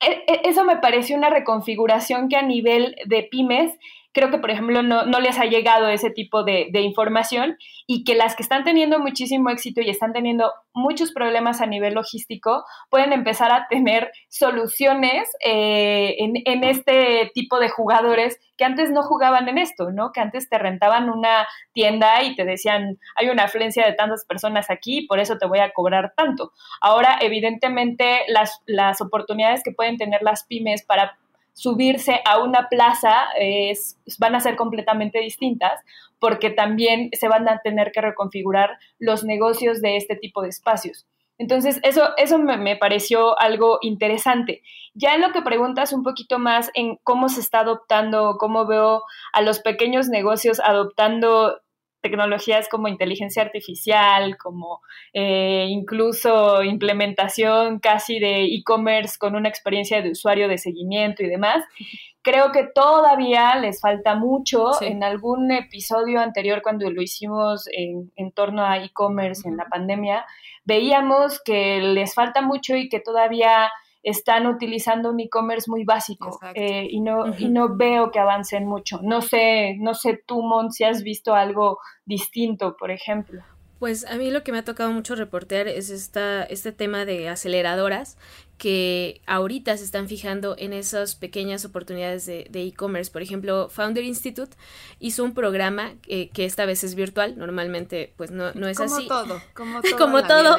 e, 0.00 0.24
e, 0.26 0.40
eso 0.42 0.64
me 0.64 0.78
pareció 0.78 1.16
una 1.16 1.30
reconfiguración 1.30 2.28
que 2.28 2.36
a 2.36 2.42
nivel 2.42 2.96
de 3.06 3.28
pymes 3.30 3.72
creo 4.12 4.30
que, 4.30 4.38
por 4.38 4.50
ejemplo, 4.50 4.82
no, 4.82 5.04
les 5.20 5.38
ha 5.38 5.44
llegado 5.44 5.88
ese 5.88 6.10
tipo 6.10 6.42
de, 6.42 6.70
información 6.80 7.56
y 7.86 8.04
que 8.04 8.14
las 8.14 8.34
que 8.34 8.42
están 8.42 8.64
teniendo 8.64 8.98
muchísimo 8.98 9.50
éxito 9.50 9.80
y 9.80 9.90
están 9.90 10.12
teniendo 10.12 10.52
muchos 10.72 11.12
problemas 11.12 11.60
a 11.60 11.66
nivel 11.66 11.94
logístico 11.94 12.64
pueden 12.88 13.12
empezar 13.12 13.52
a 13.52 13.66
tener 13.68 14.10
soluciones 14.28 15.28
eh, 15.44 16.16
en, 16.18 16.64
este 16.64 17.30
tipo 17.34 17.58
de 17.58 17.68
jugadores 17.68 18.38
que 18.56 18.64
antes 18.64 18.90
no 18.90 19.02
jugaban 19.02 19.48
en 19.48 19.58
esto, 19.58 19.90
¿no? 19.90 20.12
Que 20.12 20.20
antes 20.20 20.48
te 20.48 20.58
rentaban 20.58 21.08
una 21.10 21.46
tienda 21.72 22.22
y 22.22 22.34
te 22.34 22.44
decían, 22.44 22.98
hay 23.16 23.28
una 23.28 23.44
afluencia 23.44 23.86
de 23.86 23.92
tantas 23.92 24.24
personas 24.24 24.70
aquí, 24.70 25.06
por 25.06 25.18
eso 25.18 25.38
te 25.38 25.46
voy 25.46 25.60
a 25.60 25.72
cobrar 25.72 26.12
tanto. 26.16 26.52
Ahora, 26.80 27.18
evidentemente, 27.20 28.22
las, 28.28 28.60
las 28.66 29.00
oportunidades 29.00 29.62
que 29.62 29.72
pueden 29.72 29.96
tener 29.96 30.22
las 30.22 30.44
pymes 30.44 30.84
para 30.84 31.18
subirse 31.60 32.22
a 32.24 32.38
una 32.38 32.70
plaza 32.70 33.26
es, 33.38 33.98
van 34.18 34.34
a 34.34 34.40
ser 34.40 34.56
completamente 34.56 35.20
distintas 35.20 35.78
porque 36.18 36.48
también 36.48 37.10
se 37.12 37.28
van 37.28 37.46
a 37.50 37.58
tener 37.58 37.92
que 37.92 38.00
reconfigurar 38.00 38.78
los 38.98 39.24
negocios 39.24 39.82
de 39.82 39.98
este 39.98 40.16
tipo 40.16 40.40
de 40.40 40.48
espacios. 40.48 41.06
Entonces, 41.36 41.78
eso, 41.82 42.16
eso 42.16 42.38
me, 42.38 42.56
me, 42.56 42.76
pareció 42.76 43.38
algo 43.38 43.78
interesante. 43.82 44.62
Ya 44.94 45.14
en 45.14 45.20
lo 45.20 45.32
que 45.32 45.42
preguntas 45.42 45.92
un 45.92 46.02
poquito 46.02 46.38
más 46.38 46.70
en 46.72 46.98
cómo 47.02 47.28
se 47.28 47.40
está 47.40 47.60
adoptando, 47.60 48.36
cómo 48.38 48.66
veo 48.66 49.02
a 49.34 49.42
los 49.42 49.60
pequeños 49.60 50.08
negocios 50.08 50.60
adoptando 50.60 51.60
tecnologías 52.00 52.68
como 52.68 52.88
inteligencia 52.88 53.42
artificial, 53.42 54.36
como 54.36 54.80
eh, 55.12 55.66
incluso 55.68 56.62
implementación 56.62 57.78
casi 57.78 58.18
de 58.18 58.44
e-commerce 58.44 59.16
con 59.18 59.34
una 59.34 59.48
experiencia 59.48 60.02
de 60.02 60.10
usuario 60.10 60.48
de 60.48 60.58
seguimiento 60.58 61.22
y 61.22 61.28
demás. 61.28 61.64
Creo 62.22 62.52
que 62.52 62.64
todavía 62.74 63.56
les 63.56 63.80
falta 63.80 64.14
mucho. 64.14 64.82
En 64.82 65.02
algún 65.02 65.50
episodio 65.52 66.20
anterior, 66.20 66.60
cuando 66.60 66.90
lo 66.90 67.00
hicimos 67.00 67.66
en, 67.72 68.12
en 68.14 68.30
torno 68.32 68.62
a 68.62 68.76
e-commerce 68.76 69.48
en 69.48 69.56
la 69.56 69.64
pandemia, 69.64 70.26
veíamos 70.64 71.40
que 71.42 71.80
les 71.80 72.14
falta 72.14 72.42
mucho 72.42 72.76
y 72.76 72.90
que 72.90 73.00
todavía 73.00 73.70
están 74.02 74.46
utilizando 74.46 75.10
un 75.10 75.20
e-commerce 75.20 75.70
muy 75.70 75.84
básico 75.84 76.38
eh, 76.54 76.86
y, 76.90 77.00
no, 77.00 77.36
y 77.38 77.48
no 77.48 77.76
veo 77.76 78.10
que 78.10 78.18
avancen 78.18 78.66
mucho. 78.66 79.00
No 79.02 79.20
sé, 79.20 79.76
no 79.78 79.94
sé 79.94 80.22
tú, 80.26 80.42
Mon, 80.42 80.72
si 80.72 80.84
has 80.84 81.02
visto 81.02 81.34
algo 81.34 81.78
distinto, 82.04 82.76
por 82.76 82.90
ejemplo. 82.90 83.42
Pues 83.78 84.04
a 84.06 84.16
mí 84.16 84.30
lo 84.30 84.42
que 84.42 84.52
me 84.52 84.58
ha 84.58 84.64
tocado 84.64 84.92
mucho 84.92 85.14
reportear 85.14 85.66
es 85.66 85.90
esta, 85.90 86.42
este 86.44 86.72
tema 86.72 87.04
de 87.04 87.28
aceleradoras 87.28 88.18
que 88.60 89.22
ahorita 89.24 89.74
se 89.78 89.84
están 89.84 90.06
fijando 90.06 90.54
en 90.58 90.74
esas 90.74 91.14
pequeñas 91.14 91.64
oportunidades 91.64 92.26
de 92.26 92.46
e-commerce. 92.52 93.10
Por 93.10 93.22
ejemplo, 93.22 93.70
Founder 93.70 94.04
Institute 94.04 94.54
hizo 94.98 95.24
un 95.24 95.32
programa 95.32 95.94
eh, 96.06 96.28
que 96.28 96.44
esta 96.44 96.66
vez 96.66 96.84
es 96.84 96.94
virtual, 96.94 97.38
normalmente 97.38 98.12
pues 98.18 98.30
no, 98.30 98.52
no 98.52 98.68
es 98.68 98.78
así. 98.78 99.08
Todo, 99.08 99.40
como 99.54 99.80
todo, 99.80 99.96
como 99.96 100.22
todo. 100.24 100.58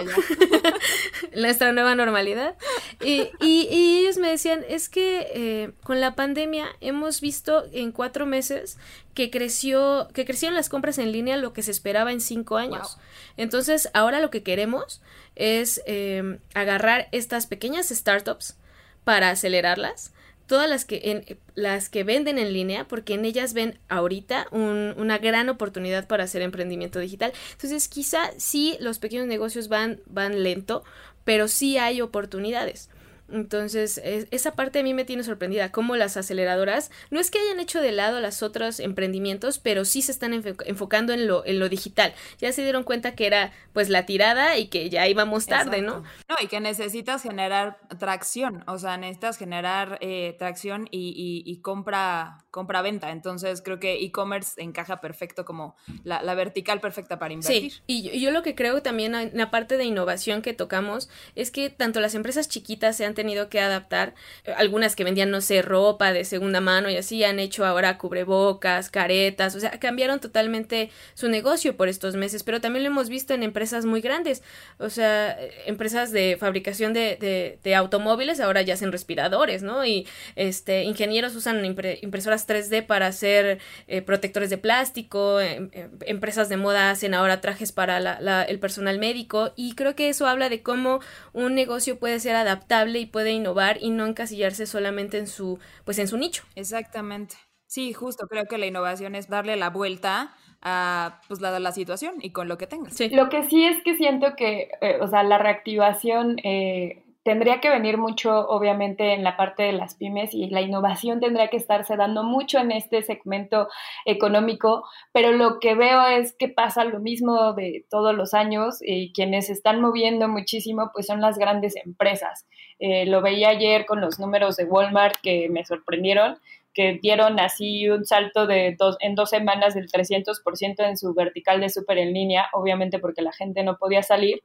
Nuestra 1.35 1.73
nueva 1.73 1.93
normalidad. 1.93 2.55
Y, 3.01 3.29
y, 3.39 3.99
ellos 3.99 4.17
me 4.17 4.29
decían, 4.29 4.65
es 4.67 4.89
que 4.89 5.27
eh, 5.35 5.71
con 5.83 6.01
la 6.01 6.15
pandemia 6.15 6.65
hemos 6.81 7.21
visto 7.21 7.65
en 7.71 7.91
cuatro 7.91 8.25
meses 8.25 8.79
que 9.13 9.29
creció, 9.29 10.07
que 10.15 10.25
crecieron 10.25 10.55
las 10.55 10.69
compras 10.69 10.97
en 10.97 11.11
línea 11.11 11.37
lo 11.37 11.53
que 11.53 11.61
se 11.61 11.69
esperaba 11.69 12.11
en 12.11 12.19
cinco 12.19 12.57
años. 12.57 12.97
Entonces, 13.37 13.89
ahora 13.93 14.19
lo 14.19 14.31
que 14.31 14.41
queremos 14.41 15.01
es 15.35 15.81
em, 15.85 16.39
agarrar 16.53 17.07
estas 17.11 17.47
pequeñas 17.47 17.89
startups 17.89 18.57
para 19.03 19.29
acelerarlas, 19.29 20.11
todas 20.47 20.69
las 20.69 20.85
que, 20.85 21.01
en, 21.05 21.37
las 21.55 21.89
que 21.89 22.03
venden 22.03 22.37
en 22.37 22.51
línea, 22.51 22.87
porque 22.87 23.13
en 23.13 23.23
ellas 23.25 23.53
ven 23.53 23.79
ahorita 23.87 24.47
una 24.51 25.17
gran 25.17 25.47
oportunidad 25.49 26.07
para 26.07 26.25
hacer 26.25 26.41
emprendimiento 26.41 26.99
digital. 26.99 27.31
Entonces, 27.53 27.87
quizá 27.87 28.31
sí 28.37 28.77
los 28.81 28.99
pequeños 28.99 29.27
negocios 29.27 29.69
van, 29.69 30.01
van 30.07 30.43
lento, 30.43 30.83
pero 31.23 31.47
sí 31.47 31.77
hay 31.77 32.01
oportunidades. 32.01 32.89
Entonces, 33.31 34.01
esa 34.03 34.55
parte 34.55 34.79
a 34.79 34.83
mí 34.83 34.93
me 34.93 35.05
tiene 35.05 35.23
sorprendida, 35.23 35.71
cómo 35.71 35.95
las 35.95 36.17
aceleradoras, 36.17 36.91
no 37.09 37.19
es 37.19 37.31
que 37.31 37.39
hayan 37.39 37.59
hecho 37.59 37.81
de 37.81 37.91
lado 37.91 38.19
las 38.19 38.43
otros 38.43 38.79
emprendimientos, 38.79 39.59
pero 39.59 39.85
sí 39.85 40.01
se 40.01 40.11
están 40.11 40.33
enfocando 40.33 41.13
en 41.13 41.27
lo, 41.27 41.45
en 41.45 41.59
lo 41.59 41.69
digital. 41.69 42.13
Ya 42.39 42.51
se 42.51 42.63
dieron 42.63 42.83
cuenta 42.83 43.15
que 43.15 43.27
era 43.27 43.51
pues 43.73 43.89
la 43.89 44.05
tirada 44.05 44.57
y 44.57 44.67
que 44.67 44.89
ya 44.89 45.07
íbamos 45.07 45.45
tarde, 45.45 45.81
¿no? 45.81 46.03
No, 46.29 46.35
y 46.41 46.47
que 46.47 46.59
necesitas 46.59 47.23
generar 47.23 47.79
tracción, 47.99 48.63
o 48.67 48.77
sea, 48.77 48.97
necesitas 48.97 49.37
generar 49.37 49.97
eh, 50.01 50.35
tracción 50.37 50.87
y, 50.91 51.43
y, 51.45 51.61
compra, 51.61 52.39
compra-venta. 52.51 53.11
Entonces, 53.11 53.61
creo 53.61 53.79
que 53.79 54.03
e-commerce 54.03 54.61
encaja 54.61 55.01
perfecto 55.01 55.45
como 55.45 55.75
la, 56.03 56.21
vertical 56.35 56.79
perfecta 56.79 57.17
para 57.17 57.33
invertir. 57.33 57.71
Sí, 57.71 57.81
y 57.87 58.19
yo, 58.19 58.31
lo 58.31 58.43
que 58.43 58.55
creo 58.55 58.81
también 58.81 59.15
en 59.15 59.31
la 59.33 59.49
parte 59.51 59.77
de 59.77 59.85
innovación 59.85 60.41
que 60.41 60.53
tocamos 60.53 61.09
es 61.35 61.51
que 61.51 61.69
tanto 61.69 61.99
las 61.99 62.15
empresas 62.15 62.49
chiquitas 62.49 62.97
se 62.97 63.05
han 63.05 63.13
tenido 63.13 63.49
que 63.49 63.59
adaptar. 63.59 64.13
Algunas 64.57 64.95
que 64.95 65.03
vendían, 65.03 65.31
no 65.31 65.41
sé, 65.41 65.61
ropa 65.61 66.13
de 66.13 66.25
segunda 66.25 66.61
mano 66.61 66.89
y 66.89 66.97
así 66.97 67.23
han 67.23 67.39
hecho 67.39 67.65
ahora 67.65 67.97
cubrebocas, 67.97 68.89
caretas, 68.89 69.55
o 69.55 69.59
sea, 69.59 69.79
cambiaron 69.79 70.19
totalmente 70.19 70.91
su 71.13 71.29
negocio 71.29 71.77
por 71.77 71.87
estos 71.87 72.15
meses, 72.15 72.43
pero 72.43 72.59
también 72.59 72.83
lo 72.83 72.89
hemos 72.89 73.09
visto 73.09 73.33
en 73.33 73.43
empresas 73.43 73.85
muy 73.85 74.01
grandes, 74.01 74.43
o 74.77 74.89
sea, 74.89 75.37
empresas 75.65 76.11
de 76.11 76.37
fabricación 76.39 76.93
de, 76.93 77.59
de, 77.63 77.75
automóviles 77.75 78.41
ahora 78.41 78.61
ya 78.61 78.73
hacen 78.73 78.91
respiradores, 78.91 79.63
¿no? 79.63 79.85
Y 79.85 80.05
este, 80.35 80.83
ingenieros 80.83 81.35
usan 81.35 81.63
impresoras 81.65 82.40
impresoras 82.41 82.69
3D 82.69 82.85
para 82.85 83.07
hacer 83.07 83.59
eh, 83.87 84.01
protectores 84.01 84.49
de 84.49 84.57
plástico, 84.57 85.39
em, 85.39 85.69
em, 85.73 85.89
empresas 86.05 86.49
de 86.49 86.57
moda 86.57 86.91
hacen 86.91 87.13
ahora 87.13 87.41
trajes 87.41 87.71
para 87.71 87.97
el 88.43 88.59
personal 88.59 88.99
médico 88.99 89.51
y 89.55 89.75
creo 89.75 89.95
que 89.95 90.09
eso 90.09 90.27
habla 90.27 90.49
de 90.49 90.61
cómo 90.61 90.99
un 91.33 91.55
negocio 91.55 91.99
puede 91.99 92.19
ser 92.19 92.35
adaptable 92.35 92.99
y 92.99 93.05
puede 93.05 93.31
innovar 93.31 93.77
y 93.81 93.89
no 93.89 94.05
encasillarse 94.05 94.65
solamente 94.65 95.17
en 95.17 95.27
su, 95.27 95.59
pues 95.85 95.99
en 95.99 96.07
su 96.07 96.17
nicho. 96.17 96.43
Exactamente. 96.55 97.35
Sí, 97.67 97.93
justo, 97.93 98.27
creo 98.27 98.45
que 98.45 98.57
la 98.57 98.65
innovación 98.65 99.15
es 99.15 99.29
darle 99.29 99.55
la 99.55 99.69
vuelta 99.69 100.35
a 100.61 101.21
pues 101.27 101.41
la, 101.41 101.57
la 101.59 101.71
situación 101.71 102.15
y 102.21 102.31
con 102.31 102.47
lo 102.47 102.57
que 102.57 102.67
tengas. 102.67 102.99
Lo 103.11 103.29
que 103.29 103.43
sí 103.43 103.65
es 103.65 103.81
que 103.83 103.95
siento 103.95 104.35
que, 104.35 104.69
eh, 104.81 104.97
o 105.01 105.07
sea, 105.07 105.23
la 105.23 105.37
reactivación 105.37 106.37
eh, 106.43 107.00
tendría 107.23 107.59
que 107.59 107.69
venir 107.69 107.97
mucho, 107.97 108.47
obviamente, 108.47 109.13
en 109.13 109.23
la 109.23 109.37
parte 109.37 109.63
de 109.63 109.73
las 109.73 109.95
pymes 109.95 110.33
y 110.33 110.49
la 110.49 110.61
innovación 110.61 111.19
tendría 111.19 111.49
que 111.49 111.57
estarse 111.57 111.95
dando 111.95 112.23
mucho 112.23 112.59
en 112.59 112.71
este 112.71 113.03
segmento 113.03 113.67
económico, 114.05 114.83
pero 115.11 115.31
lo 115.31 115.59
que 115.59 115.75
veo 115.75 116.05
es 116.07 116.33
que 116.33 116.49
pasa 116.49 116.83
lo 116.83 116.99
mismo 116.99 117.53
de 117.53 117.85
todos 117.89 118.15
los 118.15 118.33
años 118.33 118.79
y 118.81 119.13
quienes 119.13 119.49
están 119.49 119.81
moviendo 119.81 120.27
muchísimo 120.27 120.91
pues 120.93 121.05
son 121.05 121.21
las 121.21 121.37
grandes 121.37 121.75
empresas. 121.75 122.47
Eh, 122.79 123.05
lo 123.05 123.21
veía 123.21 123.49
ayer 123.49 123.85
con 123.85 124.01
los 124.01 124.19
números 124.19 124.57
de 124.57 124.65
Walmart 124.65 125.15
que 125.21 125.49
me 125.49 125.63
sorprendieron 125.65 126.37
que 126.73 126.99
dieron 127.01 127.39
así 127.39 127.89
un 127.89 128.05
salto 128.05 128.47
de 128.47 128.75
dos, 128.77 128.97
en 128.99 129.15
dos 129.15 129.29
semanas 129.29 129.73
del 129.73 129.87
300% 129.87 130.87
en 130.87 130.97
su 130.97 131.13
vertical 131.13 131.59
de 131.59 131.69
súper 131.69 131.97
en 131.97 132.13
línea, 132.13 132.47
obviamente 132.53 132.99
porque 132.99 133.21
la 133.21 133.31
gente 133.31 133.63
no 133.63 133.77
podía 133.77 134.03
salir, 134.03 134.41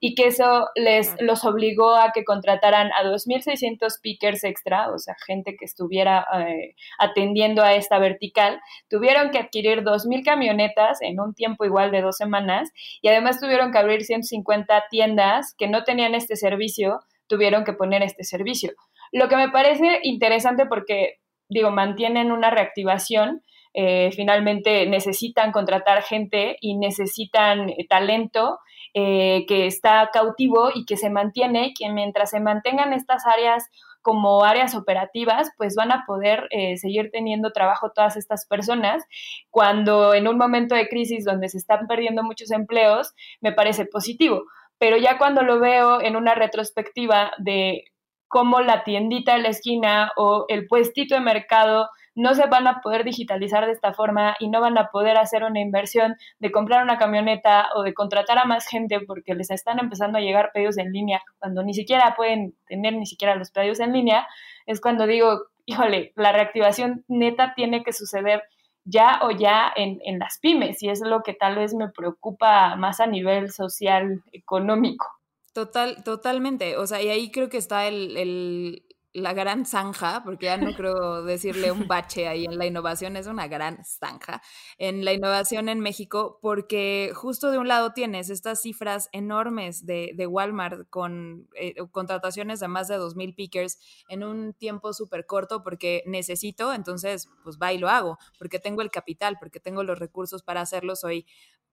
y 0.00 0.14
que 0.14 0.26
eso 0.28 0.68
les 0.76 1.14
los 1.20 1.44
obligó 1.44 1.96
a 1.96 2.12
que 2.12 2.24
contrataran 2.24 2.90
a 2.92 3.02
2.600 3.02 4.00
pickers 4.00 4.44
extra, 4.44 4.90
o 4.92 4.98
sea, 4.98 5.16
gente 5.26 5.56
que 5.58 5.64
estuviera 5.64 6.26
eh, 6.40 6.74
atendiendo 6.98 7.62
a 7.62 7.74
esta 7.74 7.98
vertical, 7.98 8.60
tuvieron 8.88 9.30
que 9.30 9.38
adquirir 9.38 9.82
2.000 9.82 10.24
camionetas 10.24 11.02
en 11.02 11.20
un 11.20 11.34
tiempo 11.34 11.64
igual 11.64 11.90
de 11.90 12.02
dos 12.02 12.16
semanas, 12.16 12.70
y 13.02 13.08
además 13.08 13.40
tuvieron 13.40 13.72
que 13.72 13.78
abrir 13.78 14.04
150 14.04 14.84
tiendas 14.90 15.54
que 15.56 15.68
no 15.68 15.84
tenían 15.84 16.14
este 16.14 16.36
servicio, 16.36 17.00
tuvieron 17.26 17.64
que 17.64 17.72
poner 17.72 18.02
este 18.02 18.24
servicio. 18.24 18.72
Lo 19.12 19.28
que 19.28 19.36
me 19.36 19.50
parece 19.50 20.00
interesante 20.02 20.66
porque 20.66 21.18
digo, 21.48 21.70
mantienen 21.70 22.32
una 22.32 22.50
reactivación, 22.50 23.42
eh, 23.74 24.10
finalmente 24.12 24.86
necesitan 24.86 25.52
contratar 25.52 26.02
gente 26.02 26.56
y 26.60 26.76
necesitan 26.76 27.70
eh, 27.70 27.86
talento 27.88 28.58
eh, 28.94 29.44
que 29.46 29.66
está 29.66 30.10
cautivo 30.12 30.70
y 30.74 30.84
que 30.84 30.96
se 30.96 31.10
mantiene, 31.10 31.74
que 31.78 31.88
mientras 31.90 32.30
se 32.30 32.40
mantengan 32.40 32.92
estas 32.92 33.26
áreas 33.26 33.68
como 34.02 34.42
áreas 34.44 34.74
operativas, 34.74 35.52
pues 35.58 35.74
van 35.76 35.92
a 35.92 36.04
poder 36.06 36.48
seguir 36.76 37.10
teniendo 37.12 37.52
trabajo 37.52 37.90
todas 37.94 38.16
estas 38.16 38.46
personas. 38.46 39.04
Cuando 39.50 40.14
en 40.14 40.26
un 40.28 40.38
momento 40.38 40.74
de 40.74 40.88
crisis 40.88 41.24
donde 41.26 41.48
se 41.50 41.58
están 41.58 41.86
perdiendo 41.86 42.22
muchos 42.22 42.50
empleos, 42.50 43.12
me 43.42 43.52
parece 43.52 43.84
positivo. 43.84 44.44
Pero 44.78 44.96
ya 44.96 45.18
cuando 45.18 45.42
lo 45.42 45.60
veo 45.60 46.00
en 46.00 46.16
una 46.16 46.34
retrospectiva 46.34 47.32
de 47.38 47.84
cómo 48.28 48.60
la 48.60 48.84
tiendita 48.84 49.34
de 49.34 49.42
la 49.42 49.48
esquina 49.48 50.12
o 50.16 50.44
el 50.48 50.66
puestito 50.66 51.14
de 51.14 51.20
mercado 51.20 51.88
no 52.14 52.34
se 52.34 52.46
van 52.46 52.66
a 52.66 52.80
poder 52.80 53.04
digitalizar 53.04 53.64
de 53.64 53.72
esta 53.72 53.94
forma 53.94 54.36
y 54.40 54.48
no 54.48 54.60
van 54.60 54.76
a 54.76 54.90
poder 54.90 55.16
hacer 55.16 55.44
una 55.44 55.60
inversión 55.60 56.16
de 56.40 56.50
comprar 56.50 56.82
una 56.82 56.98
camioneta 56.98 57.68
o 57.76 57.84
de 57.84 57.94
contratar 57.94 58.38
a 58.38 58.44
más 58.44 58.66
gente 58.66 59.00
porque 59.00 59.36
les 59.36 59.50
están 59.50 59.78
empezando 59.78 60.18
a 60.18 60.20
llegar 60.20 60.50
pedidos 60.52 60.78
en 60.78 60.92
línea 60.92 61.22
cuando 61.38 61.62
ni 61.62 61.74
siquiera 61.74 62.14
pueden 62.16 62.54
tener 62.66 62.94
ni 62.94 63.06
siquiera 63.06 63.36
los 63.36 63.52
pedidos 63.52 63.78
en 63.78 63.92
línea, 63.92 64.26
es 64.66 64.80
cuando 64.80 65.06
digo, 65.06 65.42
híjole, 65.64 66.12
la 66.16 66.32
reactivación 66.32 67.04
neta 67.06 67.54
tiene 67.54 67.84
que 67.84 67.92
suceder 67.92 68.42
ya 68.84 69.20
o 69.22 69.30
ya 69.30 69.72
en, 69.76 70.00
en 70.04 70.18
las 70.18 70.38
pymes 70.40 70.82
y 70.82 70.88
es 70.88 71.00
lo 71.00 71.22
que 71.22 71.34
tal 71.34 71.54
vez 71.54 71.72
me 71.72 71.88
preocupa 71.88 72.74
más 72.74 72.98
a 72.98 73.06
nivel 73.06 73.52
social, 73.52 74.24
económico. 74.32 75.06
Total, 75.54 76.02
totalmente. 76.04 76.76
O 76.76 76.86
sea, 76.86 77.02
y 77.02 77.08
ahí 77.08 77.30
creo 77.30 77.48
que 77.48 77.56
está 77.56 77.88
el, 77.88 78.16
el, 78.16 78.84
la 79.12 79.32
gran 79.32 79.64
zanja, 79.66 80.22
porque 80.24 80.46
ya 80.46 80.56
no 80.56 80.74
creo 80.74 81.22
decirle 81.24 81.72
un 81.72 81.88
bache 81.88 82.28
ahí 82.28 82.44
en 82.44 82.58
la 82.58 82.66
innovación, 82.66 83.16
es 83.16 83.26
una 83.26 83.48
gran 83.48 83.84
zanja 83.84 84.42
en 84.76 85.04
la 85.04 85.12
innovación 85.14 85.68
en 85.68 85.80
México, 85.80 86.38
porque 86.42 87.12
justo 87.14 87.50
de 87.50 87.58
un 87.58 87.66
lado 87.66 87.92
tienes 87.92 88.30
estas 88.30 88.60
cifras 88.60 89.08
enormes 89.12 89.86
de, 89.86 90.12
de 90.14 90.26
Walmart 90.26 90.88
con 90.90 91.48
eh, 91.54 91.74
contrataciones 91.90 92.60
de 92.60 92.68
más 92.68 92.86
de 92.88 92.98
2.000 92.98 93.34
pickers 93.34 93.78
en 94.08 94.22
un 94.24 94.52
tiempo 94.54 94.92
súper 94.92 95.26
corto, 95.26 95.62
porque 95.64 96.02
necesito, 96.06 96.72
entonces 96.72 97.28
pues 97.42 97.58
va 97.60 97.72
y 97.72 97.78
lo 97.78 97.88
hago, 97.88 98.18
porque 98.38 98.58
tengo 98.60 98.82
el 98.82 98.90
capital, 98.90 99.38
porque 99.40 99.60
tengo 99.60 99.82
los 99.82 99.98
recursos 99.98 100.42
para 100.42 100.60
hacerlo, 100.60 100.94
soy 100.94 101.26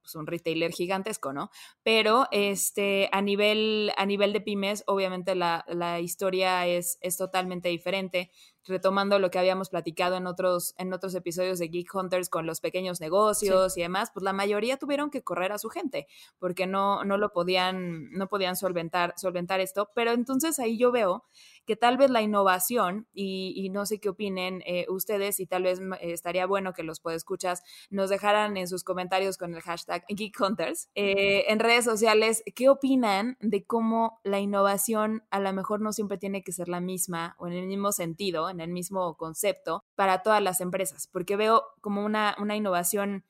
pues, 0.06 0.14
un 0.14 0.28
retailer 0.28 0.72
gigantesco, 0.72 1.34
¿no? 1.34 1.50
Pero 1.82 2.28
este, 2.30 3.10
a, 3.12 3.24
nivel, 3.24 3.92
a 3.98 4.06
nivel 4.06 4.34
de 4.34 4.42
pymes, 4.42 4.84
obviamente 4.86 5.34
la, 5.34 5.66
la 5.68 6.00
historia 6.00 6.68
es, 6.68 7.00
es 7.02 7.18
totalmente 7.18 7.70
diferente 7.70 8.30
retomando 8.68 9.20
lo 9.20 9.30
que 9.30 9.40
habíamos 9.40 9.70
platicado 9.70 10.16
en 10.18 10.28
otros, 10.28 10.74
en 10.78 10.92
otros 10.94 11.14
episodios 11.16 11.60
de 11.60 11.68
Geek 11.68 11.94
Hunters 11.94 12.30
con 12.30 12.46
los 12.46 12.60
pequeños 12.60 13.00
negocios 13.00 13.78
y 13.78 13.82
demás, 13.82 14.10
pues 14.14 14.24
la 14.24 14.34
mayoría 14.34 14.78
tuvieron 14.78 15.10
que 15.10 15.24
correr 15.24 15.52
a 15.52 15.58
su 15.58 15.70
gente 15.70 16.08
porque 16.40 16.66
no, 16.68 17.04
no 17.04 17.18
lo 17.18 17.32
podían, 17.32 18.10
no 18.12 18.28
podían 18.28 18.56
solventar, 18.56 19.14
solventar 19.18 19.60
esto. 19.60 19.90
Pero 19.94 20.12
entonces 20.12 20.60
ahí 20.60 20.78
yo 20.78 20.92
veo 20.92 21.26
que 21.66 21.76
tal 21.76 21.98
vez 21.98 22.10
la 22.10 22.22
innovación, 22.22 23.08
y, 23.14 23.70
no 23.72 23.86
sé 23.86 24.00
qué 24.00 24.10
opinen 24.10 24.62
eh, 24.66 24.86
ustedes, 24.90 25.40
y 25.40 25.48
tal 25.48 25.64
vez 25.64 25.82
estaría 26.02 26.46
bueno 26.46 26.74
que 26.74 26.84
los 26.84 27.00
podescuchas 27.00 27.64
nos 27.90 28.10
dejaran 28.10 28.58
en 28.58 28.68
sus 28.68 28.84
comentarios 28.84 29.38
con 29.38 29.54
el 29.54 29.62
hashtag 29.62 30.06
Geek 30.08 30.40
Hunters 30.40 30.90
eh, 30.96 31.46
en 31.48 31.60
redes 31.60 31.86
sociales, 31.86 32.44
¿qué 32.56 32.70
opinan 32.70 33.38
de 33.42 33.66
cómo 33.66 34.20
la 34.24 34.40
innovación 34.40 35.24
a 35.30 35.40
lo 35.40 35.52
mejor 35.54 35.82
no 35.82 35.92
siempre 35.94 36.18
tiene 36.18 36.44
que 36.44 36.52
ser 36.52 36.70
la 36.70 36.80
misma 36.80 37.36
o 37.40 37.48
en 37.48 37.54
el 37.54 37.68
mismo 37.68 37.92
sentido? 37.92 38.46
en 38.50 38.60
el 38.60 38.70
mismo 38.70 39.16
concepto 39.18 39.84
para 39.96 40.24
todas 40.24 40.42
las 40.42 40.62
empresas, 40.62 41.08
porque 41.12 41.36
veo 41.36 41.64
como 41.82 42.04
una, 42.04 42.36
una 42.40 42.56
innovación 42.56 43.24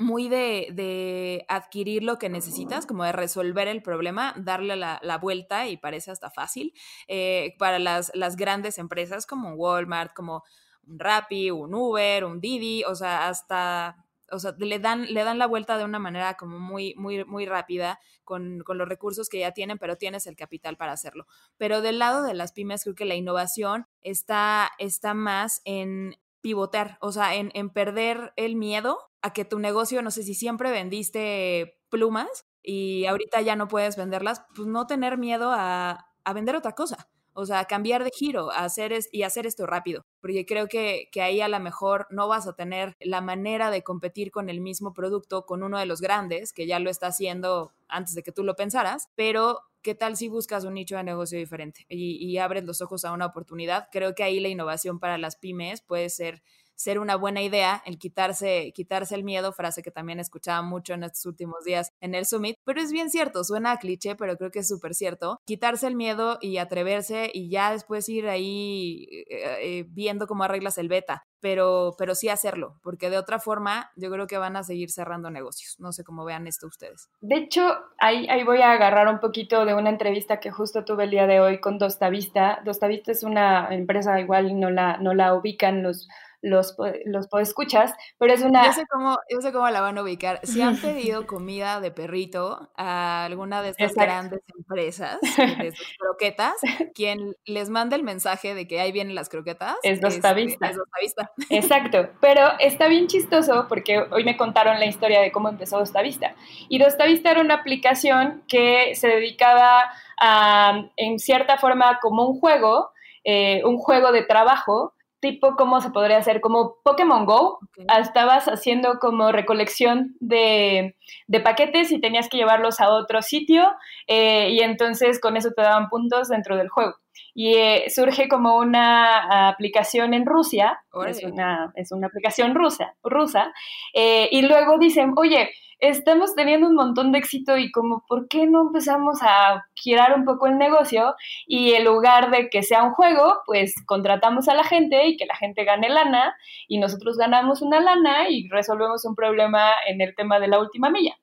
muy 0.00 0.28
de, 0.28 1.44
adquirir 1.48 2.02
lo 2.02 2.18
que 2.18 2.28
necesitas, 2.28 2.86
como 2.86 3.04
de 3.04 3.12
resolver 3.12 3.68
el 3.68 3.82
problema, 3.82 4.34
darle 4.36 4.74
la, 4.76 5.18
vuelta 5.20 5.68
y 5.68 5.76
parece 5.76 6.10
hasta 6.10 6.30
fácil 6.30 6.72
eh, 7.06 7.54
para 7.58 7.78
las, 7.78 8.10
las, 8.14 8.36
grandes 8.36 8.78
empresas 8.78 9.26
como 9.26 9.54
Walmart, 9.54 10.14
como 10.14 10.42
un 10.86 10.98
Rappi, 10.98 11.50
un 11.50 11.74
Uber, 11.74 12.24
un 12.24 12.40
Didi, 12.40 12.82
o 12.84 12.94
sea, 12.94 13.28
hasta 13.28 14.06
o 14.32 14.38
sea, 14.38 14.54
le 14.58 14.78
dan, 14.78 15.12
le 15.12 15.24
dan 15.24 15.38
la 15.38 15.46
vuelta 15.46 15.76
de 15.76 15.84
una 15.84 15.98
manera 15.98 16.34
como 16.34 16.58
muy, 16.58 16.94
muy, 16.96 17.24
muy 17.24 17.46
rápida 17.46 17.98
con, 18.24 18.62
los 18.66 18.88
recursos 18.88 19.28
que 19.28 19.40
ya 19.40 19.52
tienen, 19.52 19.78
pero 19.78 19.96
tienes 19.96 20.26
el 20.26 20.36
capital 20.36 20.76
para 20.76 20.92
hacerlo. 20.92 21.26
Pero 21.56 21.82
del 21.82 21.98
lado 21.98 22.22
de 22.22 22.34
las 22.34 22.52
pymes, 22.52 22.84
creo 22.84 22.94
que 22.94 23.04
la 23.04 23.16
innovación 23.16 23.86
está, 24.02 24.70
está 24.78 25.14
más 25.14 25.62
en 25.64 26.16
pivotar, 26.40 26.98
o 27.00 27.12
sea, 27.12 27.34
en, 27.34 27.50
en 27.54 27.70
perder 27.70 28.32
el 28.36 28.56
miedo 28.56 28.98
a 29.22 29.32
que 29.32 29.44
tu 29.44 29.58
negocio, 29.58 30.02
no 30.02 30.10
sé 30.10 30.22
si 30.22 30.34
siempre 30.34 30.70
vendiste 30.70 31.78
plumas 31.90 32.46
y 32.62 33.06
ahorita 33.06 33.40
ya 33.40 33.56
no 33.56 33.68
puedes 33.68 33.96
venderlas, 33.96 34.42
pues 34.54 34.68
no 34.68 34.86
tener 34.86 35.18
miedo 35.18 35.50
a, 35.52 36.06
a 36.24 36.32
vender 36.32 36.56
otra 36.56 36.74
cosa. 36.74 37.08
O 37.32 37.46
sea, 37.46 37.64
cambiar 37.64 38.02
de 38.02 38.10
giro 38.10 38.50
hacer 38.50 38.92
y 39.12 39.22
hacer 39.22 39.46
esto 39.46 39.64
rápido, 39.64 40.04
porque 40.20 40.44
creo 40.44 40.66
que, 40.66 41.08
que 41.12 41.22
ahí 41.22 41.40
a 41.40 41.48
lo 41.48 41.60
mejor 41.60 42.06
no 42.10 42.26
vas 42.26 42.48
a 42.48 42.54
tener 42.54 42.96
la 43.00 43.20
manera 43.20 43.70
de 43.70 43.82
competir 43.82 44.32
con 44.32 44.50
el 44.50 44.60
mismo 44.60 44.92
producto 44.92 45.46
con 45.46 45.62
uno 45.62 45.78
de 45.78 45.86
los 45.86 46.00
grandes, 46.00 46.52
que 46.52 46.66
ya 46.66 46.80
lo 46.80 46.90
está 46.90 47.06
haciendo 47.06 47.72
antes 47.88 48.14
de 48.14 48.24
que 48.24 48.32
tú 48.32 48.42
lo 48.42 48.56
pensaras, 48.56 49.08
pero 49.14 49.60
¿qué 49.82 49.94
tal 49.94 50.16
si 50.16 50.28
buscas 50.28 50.64
un 50.64 50.74
nicho 50.74 50.96
de 50.96 51.04
negocio 51.04 51.38
diferente 51.38 51.86
y, 51.88 52.16
y 52.24 52.38
abres 52.38 52.64
los 52.64 52.80
ojos 52.80 53.04
a 53.04 53.12
una 53.12 53.26
oportunidad? 53.26 53.88
Creo 53.92 54.14
que 54.14 54.22
ahí 54.22 54.40
la 54.40 54.48
innovación 54.48 54.98
para 55.00 55.18
las 55.18 55.36
pymes 55.36 55.82
puede 55.82 56.10
ser 56.10 56.42
ser 56.80 56.98
una 56.98 57.14
buena 57.14 57.42
idea 57.42 57.82
el 57.84 57.98
quitarse, 57.98 58.72
quitarse 58.74 59.14
el 59.14 59.22
miedo, 59.22 59.52
frase 59.52 59.82
que 59.82 59.90
también 59.90 60.18
escuchaba 60.18 60.62
mucho 60.62 60.94
en 60.94 61.04
estos 61.04 61.26
últimos 61.26 61.62
días 61.62 61.92
en 62.00 62.14
el 62.14 62.24
Summit, 62.24 62.56
pero 62.64 62.80
es 62.80 62.90
bien 62.90 63.10
cierto, 63.10 63.44
suena 63.44 63.72
a 63.72 63.76
cliché, 63.76 64.16
pero 64.16 64.36
creo 64.38 64.50
que 64.50 64.60
es 64.60 64.68
súper 64.68 64.94
cierto. 64.94 65.38
Quitarse 65.44 65.86
el 65.86 65.94
miedo 65.94 66.38
y 66.40 66.56
atreverse 66.56 67.30
y 67.34 67.50
ya 67.50 67.72
después 67.72 68.08
ir 68.08 68.28
ahí 68.28 69.06
eh, 69.10 69.56
eh, 69.60 69.84
viendo 69.90 70.26
cómo 70.26 70.44
arreglas 70.44 70.78
el 70.78 70.88
beta, 70.88 71.26
pero, 71.40 71.94
pero 71.98 72.14
sí 72.14 72.30
hacerlo, 72.30 72.78
porque 72.82 73.10
de 73.10 73.18
otra 73.18 73.38
forma 73.40 73.90
yo 73.94 74.10
creo 74.10 74.26
que 74.26 74.38
van 74.38 74.56
a 74.56 74.62
seguir 74.62 74.90
cerrando 74.90 75.30
negocios. 75.30 75.76
No 75.80 75.92
sé 75.92 76.02
cómo 76.02 76.24
vean 76.24 76.46
esto 76.46 76.66
ustedes. 76.66 77.10
De 77.20 77.36
hecho, 77.36 77.76
ahí, 77.98 78.26
ahí 78.30 78.42
voy 78.42 78.62
a 78.62 78.72
agarrar 78.72 79.08
un 79.08 79.20
poquito 79.20 79.66
de 79.66 79.74
una 79.74 79.90
entrevista 79.90 80.40
que 80.40 80.50
justo 80.50 80.82
tuve 80.86 81.04
el 81.04 81.10
día 81.10 81.26
de 81.26 81.40
hoy 81.40 81.60
con 81.60 81.76
Dostavista. 81.76 82.62
Dostavista 82.64 83.12
es 83.12 83.22
una 83.22 83.68
empresa 83.74 84.18
igual 84.18 84.58
no 84.58 84.70
la, 84.70 84.96
no 84.96 85.12
la 85.12 85.34
ubican 85.34 85.82
los 85.82 86.08
los, 86.42 86.76
los 87.04 87.28
podescuchas, 87.28 87.92
pero 88.18 88.32
es 88.32 88.42
una... 88.42 88.66
Yo 88.66 88.72
sé, 88.72 88.86
cómo, 88.90 89.18
yo 89.28 89.40
sé 89.40 89.52
cómo 89.52 89.68
la 89.70 89.80
van 89.80 89.98
a 89.98 90.02
ubicar. 90.02 90.40
Si 90.42 90.62
han 90.62 90.76
pedido 90.80 91.26
comida 91.26 91.80
de 91.80 91.90
perrito 91.90 92.70
a 92.76 93.24
alguna 93.24 93.62
de 93.62 93.70
estas 93.70 93.94
grandes 93.94 94.40
empresas 94.56 95.18
de 95.60 95.72
sus 95.72 95.96
croquetas, 95.98 96.54
quien 96.94 97.36
les 97.44 97.70
manda 97.70 97.96
el 97.96 98.02
mensaje 98.02 98.54
de 98.54 98.66
que 98.66 98.80
ahí 98.80 98.92
vienen 98.92 99.14
las 99.14 99.28
croquetas 99.28 99.76
es 99.82 100.00
Dostavista. 100.00 100.68
Es, 100.68 100.76
Dostavista. 100.76 101.32
Exacto, 101.50 102.10
pero 102.20 102.52
está 102.58 102.88
bien 102.88 103.06
chistoso 103.06 103.66
porque 103.68 103.98
hoy 104.10 104.24
me 104.24 104.36
contaron 104.36 104.78
la 104.78 104.86
historia 104.86 105.20
de 105.20 105.32
cómo 105.32 105.48
empezó 105.48 105.78
Dostavista. 105.78 106.34
Y 106.68 106.78
Dostavista 106.78 107.30
era 107.30 107.40
una 107.40 107.54
aplicación 107.54 108.42
que 108.48 108.94
se 108.94 109.08
dedicaba 109.08 109.90
a, 110.20 110.88
en 110.96 111.18
cierta 111.18 111.58
forma, 111.58 111.98
como 112.00 112.26
un 112.26 112.38
juego, 112.38 112.90
eh, 113.24 113.62
un 113.64 113.78
juego 113.78 114.12
de 114.12 114.22
trabajo, 114.22 114.94
tipo, 115.20 115.54
¿cómo 115.56 115.80
se 115.80 115.90
podría 115.90 116.18
hacer? 116.18 116.40
Como 116.40 116.76
Pokémon 116.82 117.24
Go. 117.26 117.58
Estabas 118.00 118.46
haciendo 118.46 118.98
como 118.98 119.32
recolección 119.32 120.16
de, 120.20 120.96
paquetes 121.44 121.92
y 121.92 122.00
tenías 122.00 122.28
que 122.28 122.38
llevarlos 122.38 122.80
a 122.80 122.90
otro 122.90 123.22
sitio 123.22 123.72
eh, 124.06 124.50
y 124.50 124.60
entonces 124.60 125.20
con 125.20 125.36
eso 125.36 125.50
te 125.54 125.62
daban 125.62 125.88
puntos 125.88 126.28
dentro 126.28 126.56
del 126.56 126.68
juego. 126.68 126.94
Y 127.34 127.54
eh, 127.54 127.84
surge 127.88 128.28
como 128.28 128.56
una 128.56 129.48
aplicación 129.48 130.14
en 130.14 130.26
Rusia, 130.26 130.80
es 131.06 131.22
una, 131.22 131.72
es 131.74 131.92
una, 131.92 132.08
aplicación 132.08 132.54
rusa, 132.54 132.94
rusa 133.02 133.52
y 133.94 134.42
luego 134.42 134.78
dicen, 134.78 135.12
oye, 135.16 135.50
estamos 135.80 136.34
teniendo 136.34 136.68
un 136.68 136.74
montón 136.74 137.10
de 137.12 137.18
éxito 137.18 137.56
y 137.56 137.70
como, 137.72 138.04
¿por 138.06 138.28
qué 138.28 138.46
no 138.46 138.62
empezamos 138.62 139.18
a 139.22 139.64
girar 139.74 140.14
un 140.14 140.24
poco 140.24 140.46
el 140.46 140.58
negocio? 140.58 141.14
Y 141.46 141.72
en 141.72 141.84
lugar 141.84 142.30
de 142.30 142.48
que 142.50 142.62
sea 142.62 142.82
un 142.84 142.92
juego, 142.92 143.38
pues 143.46 143.74
contratamos 143.86 144.48
a 144.48 144.54
la 144.54 144.64
gente 144.64 145.06
y 145.06 145.16
que 145.16 145.26
la 145.26 145.36
gente 145.36 145.64
gane 145.64 145.88
lana 145.88 146.34
y 146.68 146.78
nosotros 146.78 147.16
ganamos 147.16 147.62
una 147.62 147.80
lana 147.80 148.28
y 148.28 148.48
resolvemos 148.48 149.04
un 149.04 149.14
problema 149.14 149.72
en 149.86 150.00
el 150.00 150.14
tema 150.14 150.38
de 150.38 150.48
la 150.48 150.60
última 150.60 150.90
milla. 150.90 151.16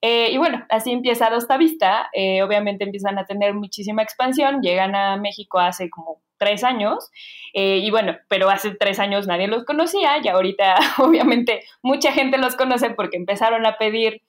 Eh, 0.00 0.30
y 0.30 0.38
bueno, 0.38 0.64
así 0.68 0.92
empieza 0.92 1.30
Dosta 1.30 1.56
Vista. 1.56 2.08
Eh, 2.12 2.42
obviamente 2.42 2.84
empiezan 2.84 3.18
a 3.18 3.26
tener 3.26 3.54
muchísima 3.54 4.02
expansión. 4.02 4.60
Llegan 4.62 4.94
a 4.94 5.16
México 5.16 5.58
hace 5.58 5.90
como 5.90 6.22
tres 6.38 6.64
años. 6.64 7.10
Eh, 7.54 7.78
y 7.78 7.90
bueno, 7.90 8.16
pero 8.28 8.48
hace 8.50 8.72
tres 8.72 8.98
años 8.98 9.26
nadie 9.26 9.48
los 9.48 9.64
conocía 9.64 10.18
y 10.22 10.28
ahorita 10.28 10.76
obviamente 10.98 11.64
mucha 11.82 12.12
gente 12.12 12.38
los 12.38 12.56
conoce 12.56 12.90
porque 12.90 13.16
empezaron 13.16 13.66
a 13.66 13.76
pedir 13.76 14.22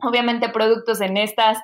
obviamente 0.00 0.50
productos 0.50 1.00
en 1.00 1.16
estas 1.16 1.58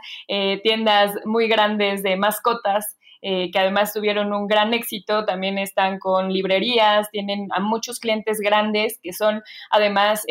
tiendas 0.62 1.14
muy 1.26 1.48
grandes 1.48 2.02
de 2.02 2.16
mascotas. 2.16 2.96
Eh, 3.22 3.50
que 3.52 3.58
además 3.58 3.92
tuvieron 3.92 4.32
un 4.32 4.48
gran 4.48 4.74
éxito, 4.74 5.24
también 5.24 5.56
están 5.56 5.98
con 5.98 6.32
librerías, 6.32 7.08
tienen 7.10 7.48
a 7.52 7.60
muchos 7.60 8.00
clientes 8.00 8.40
grandes 8.40 8.98
que 9.02 9.12
son 9.12 9.42
además 9.70 10.24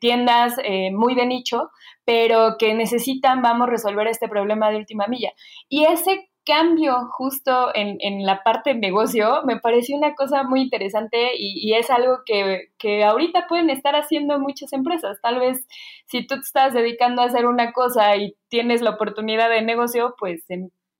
tiendas 0.00 0.56
muy 0.92 1.14
de 1.14 1.26
nicho, 1.26 1.70
pero 2.04 2.56
que 2.58 2.74
necesitan, 2.74 3.42
vamos, 3.42 3.68
resolver 3.68 4.06
este 4.06 4.28
problema 4.28 4.70
de 4.70 4.76
última 4.76 5.06
milla. 5.06 5.32
Y 5.68 5.84
ese 5.84 6.30
cambio 6.46 7.08
justo 7.10 7.74
en, 7.74 7.96
en, 8.00 8.24
la 8.24 8.42
parte 8.44 8.72
de 8.72 8.78
negocio 8.78 9.42
me 9.44 9.58
pareció 9.58 9.96
una 9.96 10.14
cosa 10.14 10.44
muy 10.44 10.62
interesante 10.62 11.32
y, 11.36 11.74
es 11.74 11.90
algo 11.90 12.20
que, 12.24 12.68
que, 12.78 13.04
ahorita 13.04 13.46
pueden 13.48 13.68
estar 13.68 13.96
haciendo 13.96 14.38
muchas 14.38 14.72
empresas. 14.72 15.18
Tal 15.20 15.40
vez 15.40 15.66
si 16.06 16.24
tú 16.26 16.36
te 16.36 16.42
estás 16.42 16.72
dedicando 16.72 17.20
a 17.20 17.26
hacer 17.26 17.46
una 17.46 17.72
cosa 17.72 18.16
y 18.16 18.36
tienes 18.48 18.80
la 18.80 18.90
oportunidad 18.90 19.50
de 19.50 19.62
negocio, 19.62 20.14
pues 20.18 20.44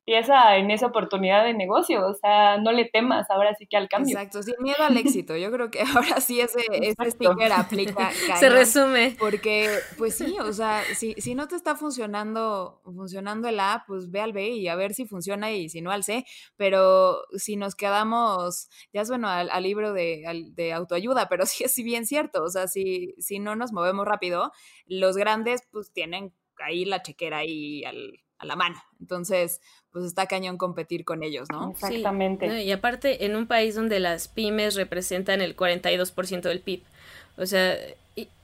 en, 0.07 0.17
empieza 0.17 0.57
en 0.57 0.71
esa 0.71 0.87
oportunidad 0.87 1.45
de 1.45 1.53
negocio, 1.53 2.07
o 2.07 2.15
sea, 2.15 2.59
no 2.59 2.73
le 2.73 2.85
temas 2.85 3.29
ahora 3.29 3.55
sí 3.59 3.67
que 3.67 3.77
al 3.77 3.89
cambio. 3.89 4.17
Exacto, 4.17 4.43
sin 4.43 4.55
miedo 4.61 4.79
al 4.81 4.97
éxito, 4.97 5.37
yo 5.37 5.51
creo 5.51 5.71
que 5.71 5.81
ahora 5.95 6.21
sí 6.21 6.41
ese, 6.41 6.61
ese 6.71 7.11
sticker 7.11 7.53
aplica. 7.53 8.11
Se 8.39 8.49
resume. 8.49 9.17
Porque, 9.19 9.71
pues 9.99 10.17
sí, 10.17 10.37
o 10.41 10.53
sea, 10.53 10.83
si, 10.95 11.15
si 11.15 11.35
no 11.35 11.49
te 11.49 11.57
está 11.57 11.75
funcionando, 11.75 12.81
funcionando 12.85 13.49
el 13.49 13.59
A, 13.59 13.85
pues 13.87 14.11
ve 14.11 14.21
al 14.21 14.33
B 14.33 14.49
y 14.51 14.69
a 14.69 14.77
ver 14.77 14.95
si 14.95 15.07
funciona 15.07 15.51
y 15.51 15.69
si 15.69 15.81
no 15.81 15.91
al 15.91 16.05
C, 16.05 16.25
pero 16.57 17.23
si 17.37 17.57
nos 17.57 17.75
quedamos, 17.75 18.69
ya 18.93 19.05
suena 19.05 19.41
al, 19.41 19.63
libro 19.63 19.93
de, 19.93 20.23
de, 20.55 20.73
autoayuda, 20.73 21.29
pero 21.29 21.47
sí 21.47 21.65
es 21.65 21.75
bien 21.77 22.07
cierto, 22.07 22.45
o 22.45 22.49
sea, 22.49 22.69
si, 22.69 23.15
si 23.19 23.41
no 23.41 23.57
nos 23.57 23.73
movemos 23.73 24.07
rápido, 24.07 24.53
los 24.87 25.17
grandes 25.17 25.63
pues 25.73 25.93
tienen 25.93 26.33
ahí 26.59 26.85
la 26.85 27.03
chequera 27.03 27.39
ahí 27.39 27.85
al, 27.85 28.21
a 28.39 28.47
la 28.47 28.57
mano. 28.57 28.77
Entonces, 29.01 29.61
pues 29.93 30.05
está 30.05 30.27
cañón 30.27 30.59
competir 30.59 31.05
con 31.05 31.23
ellos, 31.23 31.49
¿no? 31.51 31.71
Exactamente. 31.71 32.63
y 32.63 32.73
aparte, 32.73 33.25
en 33.25 33.37
un 33.37 33.47
país 33.47 33.75
donde 33.75 34.01
las 34.01 34.29
pymes 34.29 34.75
representan 34.75 35.41
el 35.41 35.57
42% 35.57 36.43
del 36.43 36.61
PIB, 36.61 36.83
o 37.37 37.47
sea, 37.47 37.77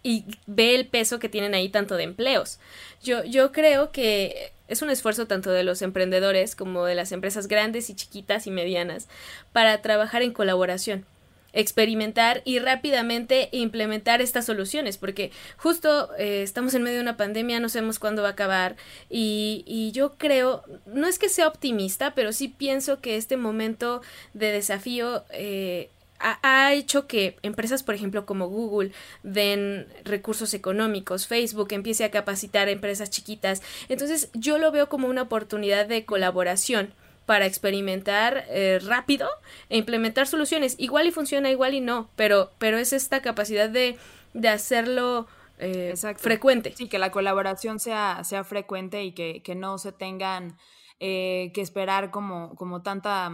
y, 0.02 0.24
ve 0.46 0.74
el 0.74 0.86
peso 0.86 1.18
que 1.18 1.28
tienen 1.28 1.54
ahí 1.54 1.68
tanto 1.68 1.96
de 1.96 2.04
empleos. 2.04 2.58
Yo, 3.02 3.24
yo 3.24 3.52
creo 3.52 3.90
que 3.90 4.52
es 4.68 4.82
un 4.82 4.90
esfuerzo 4.90 5.26
tanto 5.26 5.50
de 5.50 5.64
los 5.64 5.82
emprendedores 5.82 6.56
como 6.56 6.84
de 6.84 6.94
las 6.94 7.12
empresas 7.12 7.48
grandes 7.48 7.88
y 7.90 7.94
chiquitas 7.94 8.46
y 8.46 8.50
medianas 8.50 9.08
para 9.52 9.80
trabajar 9.82 10.22
en 10.22 10.32
colaboración 10.32 11.06
experimentar 11.52 12.42
y 12.44 12.58
rápidamente 12.58 13.48
implementar 13.52 14.20
estas 14.22 14.46
soluciones, 14.46 14.98
porque 14.98 15.30
justo 15.56 16.10
eh, 16.18 16.42
estamos 16.42 16.74
en 16.74 16.82
medio 16.82 16.96
de 16.96 17.02
una 17.02 17.16
pandemia, 17.16 17.60
no 17.60 17.68
sabemos 17.68 17.98
cuándo 17.98 18.22
va 18.22 18.28
a 18.28 18.32
acabar 18.32 18.76
y, 19.10 19.64
y, 19.66 19.92
yo 19.92 20.14
creo, 20.16 20.62
no 20.86 21.06
es 21.06 21.18
que 21.18 21.28
sea 21.28 21.48
optimista, 21.48 22.14
pero 22.14 22.32
sí 22.32 22.48
pienso 22.48 23.00
que 23.00 23.16
este 23.16 23.36
momento 23.36 24.02
de 24.34 24.52
desafío 24.52 25.24
eh, 25.30 25.90
ha, 26.22 26.72
hecho 26.72 27.06
que 27.06 27.36
empresas, 27.42 27.82
por 27.82 27.94
ejemplo, 27.94 28.24
como 28.26 28.48
Google 28.48 28.92
den 29.22 29.86
recursos 30.04 30.54
económicos, 30.54 31.26
Facebook 31.26 31.72
empiece 31.72 32.04
a 32.04 32.10
capacitar 32.10 32.68
a 32.68 32.70
empresas 32.70 33.10
chiquitas. 33.10 33.62
Entonces, 33.88 34.30
yo 34.34 34.58
lo 34.58 34.70
veo 34.72 34.88
como 34.88 35.08
una 35.08 35.22
oportunidad 35.22 35.86
de 35.86 36.04
colaboración 36.04 36.94
para 37.32 37.46
experimentar 37.46 38.44
eh, 38.50 38.78
rápido 38.84 39.26
e 39.70 39.78
implementar 39.78 40.26
soluciones. 40.26 40.74
Igual 40.78 41.06
y 41.06 41.12
funciona, 41.12 41.48
igual 41.48 41.72
y 41.72 41.80
no, 41.80 42.10
pero, 42.14 42.50
pero 42.58 42.76
es 42.76 42.92
esta 42.92 43.22
capacidad 43.22 43.70
de, 43.70 43.96
de 44.34 44.48
hacerlo 44.50 45.26
eh, 45.58 45.94
frecuente. 46.18 46.74
Sí, 46.76 46.90
que 46.90 46.98
la 46.98 47.10
colaboración 47.10 47.80
sea, 47.80 48.22
sea 48.24 48.44
frecuente 48.44 49.02
y 49.02 49.12
que, 49.12 49.42
que 49.42 49.54
no 49.54 49.78
se 49.78 49.92
tengan 49.92 50.58
eh, 51.00 51.52
que 51.54 51.62
esperar 51.62 52.10
como, 52.10 52.54
como 52.54 52.82
tanta 52.82 53.32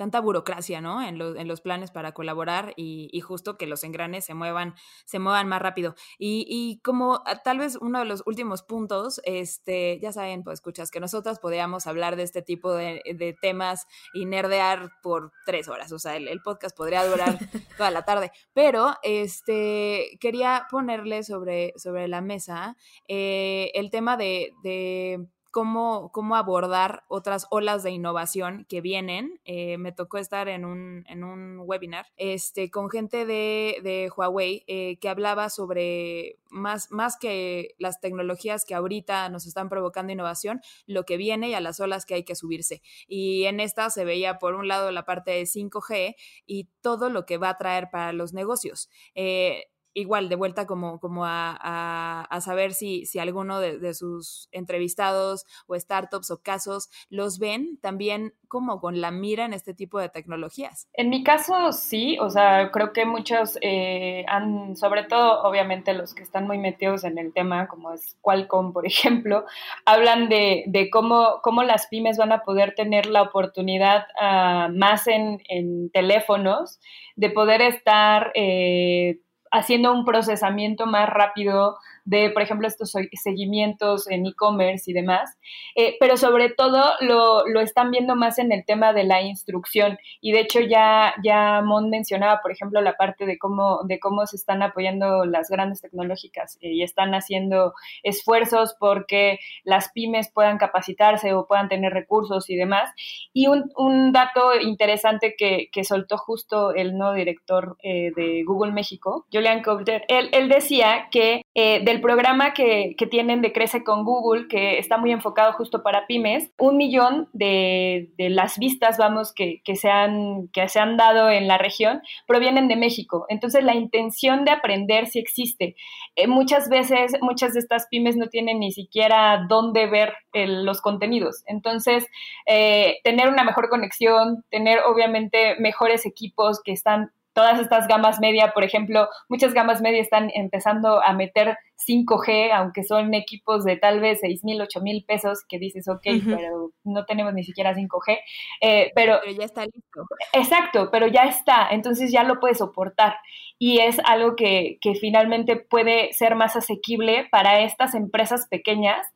tanta 0.00 0.18
burocracia, 0.22 0.80
¿no? 0.80 1.02
En, 1.02 1.20
en 1.20 1.46
los 1.46 1.60
planes 1.60 1.90
para 1.90 2.12
colaborar 2.12 2.72
y, 2.74 3.20
justo 3.20 3.58
que 3.58 3.66
los 3.66 3.84
engranes 3.84 4.24
se 4.24 4.32
muevan, 4.32 4.74
se 5.04 5.18
muevan 5.18 5.46
más 5.46 5.60
rápido. 5.60 5.94
Y, 6.18 6.80
como 6.82 7.22
ah, 7.26 7.42
tal 7.44 7.58
vez 7.58 7.76
uno 7.78 7.98
de 7.98 8.06
los 8.06 8.22
últimos 8.24 8.62
puntos, 8.62 9.20
este, 9.24 10.00
ya 10.00 10.10
saben, 10.10 10.42
pues 10.42 10.60
escuchas, 10.60 10.90
que 10.90 11.00
nosotros 11.00 11.38
podríamos 11.38 11.86
hablar 11.86 12.16
de 12.16 12.22
este 12.22 12.40
tipo 12.40 12.72
de, 12.72 13.36
temas 13.42 13.86
y 14.14 14.24
nerdear 14.24 14.88
por 15.02 15.32
tres 15.44 15.68
horas, 15.68 15.92
o 15.92 15.98
sea, 15.98 16.16
el, 16.16 16.40
podcast 16.40 16.74
podría 16.74 17.04
durar 17.04 17.38
toda 17.76 17.90
la 17.90 18.06
tarde, 18.06 18.32
pero 18.54 18.94
este, 19.02 20.16
quería 20.18 20.66
ponerle 20.70 21.24
sobre, 21.24 21.74
sobre 21.76 22.08
la 22.08 22.22
mesa 22.22 22.74
eh, 23.06 23.70
el 23.74 23.90
tema 23.90 24.16
de 24.16 25.28
cómo, 25.50 26.10
cómo 26.12 26.36
abordar 26.36 27.04
otras 27.08 27.46
olas 27.50 27.82
de 27.82 27.90
innovación 27.90 28.66
que 28.68 28.80
vienen. 28.80 29.40
Eh, 29.44 29.78
me 29.78 29.92
tocó 29.92 30.18
estar 30.18 30.48
en 30.48 30.64
un, 30.64 31.04
en 31.08 31.24
un 31.24 31.60
webinar 31.64 32.06
este, 32.16 32.70
con 32.70 32.90
gente 32.90 33.26
de, 33.26 33.78
de 33.82 34.10
Huawei 34.14 34.64
eh, 34.66 34.98
que 35.00 35.08
hablaba 35.08 35.50
sobre 35.50 36.38
más, 36.50 36.90
más 36.90 37.16
que 37.16 37.74
las 37.78 38.00
tecnologías 38.00 38.64
que 38.64 38.74
ahorita 38.74 39.28
nos 39.28 39.46
están 39.46 39.68
provocando 39.68 40.12
innovación, 40.12 40.60
lo 40.86 41.04
que 41.04 41.16
viene 41.16 41.48
y 41.48 41.54
a 41.54 41.60
las 41.60 41.80
olas 41.80 42.06
que 42.06 42.14
hay 42.14 42.24
que 42.24 42.36
subirse. 42.36 42.82
Y 43.06 43.44
en 43.44 43.60
esta 43.60 43.90
se 43.90 44.04
veía 44.04 44.38
por 44.38 44.54
un 44.54 44.68
lado 44.68 44.90
la 44.90 45.04
parte 45.04 45.32
de 45.32 45.42
5G 45.42 46.14
y 46.46 46.68
todo 46.80 47.10
lo 47.10 47.26
que 47.26 47.38
va 47.38 47.50
a 47.50 47.58
traer 47.58 47.90
para 47.90 48.12
los 48.12 48.32
negocios. 48.32 48.88
Eh, 49.14 49.66
igual 49.94 50.28
de 50.28 50.36
vuelta 50.36 50.66
como, 50.66 51.00
como 51.00 51.24
a, 51.24 52.22
a, 52.22 52.40
saber 52.40 52.72
si, 52.74 53.06
si 53.06 53.18
alguno 53.18 53.60
de, 53.60 53.94
sus 53.94 54.48
entrevistados 54.52 55.44
o 55.66 55.78
startups 55.78 56.30
o 56.30 56.42
casos 56.42 56.88
los 57.08 57.38
ven 57.38 57.78
también 57.80 58.34
como 58.48 58.80
con 58.80 59.00
la 59.00 59.10
mira 59.10 59.44
en 59.44 59.52
este 59.52 59.74
tipo 59.74 59.98
de 59.98 60.08
tecnologías. 60.08 60.88
En 60.94 61.10
mi 61.10 61.24
caso 61.24 61.72
sí, 61.72 62.18
o 62.20 62.30
sea, 62.30 62.70
creo 62.72 62.92
que 62.92 63.04
muchos 63.04 63.58
eh, 63.62 64.24
han, 64.28 64.76
sobre 64.76 65.04
todo 65.04 65.42
obviamente 65.42 65.92
los 65.92 66.14
que 66.14 66.22
están 66.22 66.46
muy 66.46 66.58
metidos 66.58 67.04
en 67.04 67.18
el 67.18 67.32
tema, 67.32 67.68
como 67.68 67.92
es 67.92 68.16
Qualcomm, 68.20 68.72
por 68.72 68.86
ejemplo, 68.86 69.44
hablan 69.84 70.28
de, 70.28 70.64
de 70.66 70.90
cómo, 70.90 71.40
cómo 71.42 71.62
las 71.62 71.86
pymes 71.88 72.16
van 72.16 72.32
a 72.32 72.42
poder 72.42 72.74
tener 72.74 73.06
la 73.06 73.22
oportunidad 73.22 74.06
uh, 74.20 74.72
más 74.72 75.06
en, 75.06 75.40
en, 75.48 75.90
teléfonos 75.90 76.80
de 77.16 77.30
poder 77.30 77.60
estar... 77.60 78.32
Eh, 78.34 79.20
haciendo 79.50 79.92
un 79.92 80.04
procesamiento 80.04 80.86
más 80.86 81.08
rápido 81.08 81.78
de, 82.10 82.30
por 82.30 82.42
ejemplo, 82.42 82.66
estos 82.66 82.92
seguimientos 83.12 84.10
en 84.10 84.26
e-commerce 84.26 84.90
y 84.90 84.94
demás, 84.94 85.38
eh, 85.76 85.96
pero 86.00 86.16
sobre 86.16 86.50
todo 86.50 86.94
lo, 87.00 87.46
lo, 87.46 87.60
están 87.60 87.92
viendo 87.92 88.16
más 88.16 88.40
en 88.40 88.50
el 88.50 88.64
tema 88.64 88.92
de 88.92 89.04
la 89.04 89.22
instrucción 89.22 89.96
y 90.20 90.32
de 90.32 90.40
hecho 90.40 90.58
ya, 90.58 91.14
ya 91.22 91.62
Mon 91.64 91.88
mencionaba, 91.88 92.40
por 92.42 92.50
ejemplo, 92.50 92.80
la 92.80 92.96
parte 92.96 93.26
de 93.26 93.38
cómo, 93.38 93.82
de 93.84 94.00
cómo 94.00 94.26
se 94.26 94.34
están 94.34 94.60
apoyando 94.60 95.24
las 95.24 95.48
grandes 95.48 95.82
tecnológicas 95.82 96.58
eh, 96.60 96.72
y 96.72 96.82
están 96.82 97.14
haciendo 97.14 97.74
esfuerzos 98.02 98.74
porque 98.80 99.38
las 99.62 99.92
pymes 99.92 100.32
puedan 100.32 100.58
capacitarse 100.58 101.32
o 101.32 101.46
puedan 101.46 101.68
tener 101.68 101.92
recursos 101.92 102.50
y 102.50 102.56
demás. 102.56 102.90
Y 103.32 103.46
un, 103.46 103.70
un 103.76 104.10
dato 104.10 104.58
interesante 104.60 105.36
que, 105.38 105.68
que, 105.70 105.84
soltó 105.84 106.18
justo 106.18 106.74
el 106.74 106.98
nuevo 106.98 107.14
director 107.14 107.76
eh, 107.84 108.10
de 108.16 108.42
Google 108.44 108.72
México, 108.72 109.26
Julian 109.32 109.62
Coulter, 109.62 110.04
él, 110.08 110.28
él 110.32 110.48
decía 110.48 111.06
que 111.12 111.42
eh, 111.54 111.80
programa 112.00 112.52
que, 112.52 112.94
tienen 113.10 113.42
de 113.42 113.52
Crece 113.52 113.82
con 113.82 114.04
Google, 114.04 114.46
que 114.48 114.78
está 114.78 114.96
muy 114.96 115.10
enfocado 115.10 115.52
justo 115.54 115.82
para 115.82 116.06
pymes, 116.06 116.50
un 116.58 116.76
millón 116.76 117.28
de, 117.32 118.10
de 118.16 118.30
las 118.30 118.58
vistas, 118.58 118.98
vamos, 118.98 119.32
que, 119.32 119.62
que, 119.64 119.76
se 119.76 119.90
han, 119.90 120.48
que 120.48 120.68
se 120.68 120.78
han 120.78 120.96
dado 120.96 121.30
en 121.30 121.48
la 121.48 121.58
región 121.58 122.02
provienen 122.26 122.68
de 122.68 122.76
México. 122.76 123.26
Entonces, 123.28 123.64
la 123.64 123.74
intención 123.74 124.44
de 124.44 124.52
aprender 124.52 125.06
sí 125.06 125.18
existe. 125.18 125.76
Eh, 126.16 126.26
muchas 126.26 126.68
veces, 126.68 127.12
muchas 127.20 127.54
de 127.54 127.60
estas 127.60 127.86
pymes 127.88 128.16
no 128.16 128.28
tienen 128.28 128.60
ni 128.60 128.72
siquiera 128.72 129.46
dónde 129.48 129.86
ver 129.86 130.14
los 130.32 130.80
contenidos. 130.80 131.42
Entonces, 131.46 132.06
eh, 132.46 132.98
tener 133.04 133.28
una 133.28 133.44
mejor 133.44 133.68
conexión, 133.68 134.44
tener 134.50 134.80
obviamente 134.86 135.56
mejores 135.58 136.06
equipos 136.06 136.60
que 136.62 136.72
están 136.72 137.10
todas 137.32 137.60
estas 137.60 137.86
gamas 137.86 138.20
media, 138.20 138.52
por 138.52 138.64
ejemplo, 138.64 139.08
muchas 139.28 139.54
gamas 139.54 139.80
media 139.80 140.00
están 140.00 140.30
empezando 140.34 141.02
a 141.02 141.12
meter 141.12 141.56
5G, 141.86 142.50
aunque 142.52 142.84
son 142.84 143.14
equipos 143.14 143.64
de 143.64 143.76
tal 143.76 144.00
vez 144.00 144.18
6 144.20 144.44
mil, 144.44 144.60
8 144.60 144.80
mil 144.80 145.04
pesos, 145.06 145.44
que 145.48 145.58
dices, 145.58 145.88
ok, 145.88 146.02
pero 146.24 146.72
no 146.84 147.04
tenemos 147.04 147.34
ni 147.34 147.44
siquiera 147.44 147.74
5G, 147.74 148.18
eh, 148.60 148.92
pero, 148.94 149.18
pero 149.22 149.36
ya 149.36 149.44
está 149.44 149.64
listo. 149.64 150.04
Exacto, 150.32 150.88
pero 150.90 151.06
ya 151.06 151.24
está, 151.24 151.68
entonces 151.70 152.12
ya 152.12 152.24
lo 152.24 152.40
puedes 152.40 152.58
soportar 152.58 153.16
y 153.58 153.78
es 153.80 153.98
algo 154.04 154.36
que, 154.36 154.78
que 154.80 154.94
finalmente 154.94 155.56
puede 155.56 156.12
ser 156.12 156.34
más 156.34 156.56
asequible 156.56 157.28
para 157.30 157.60
estas 157.60 157.94
empresas 157.94 158.46
pequeñas 158.48 159.06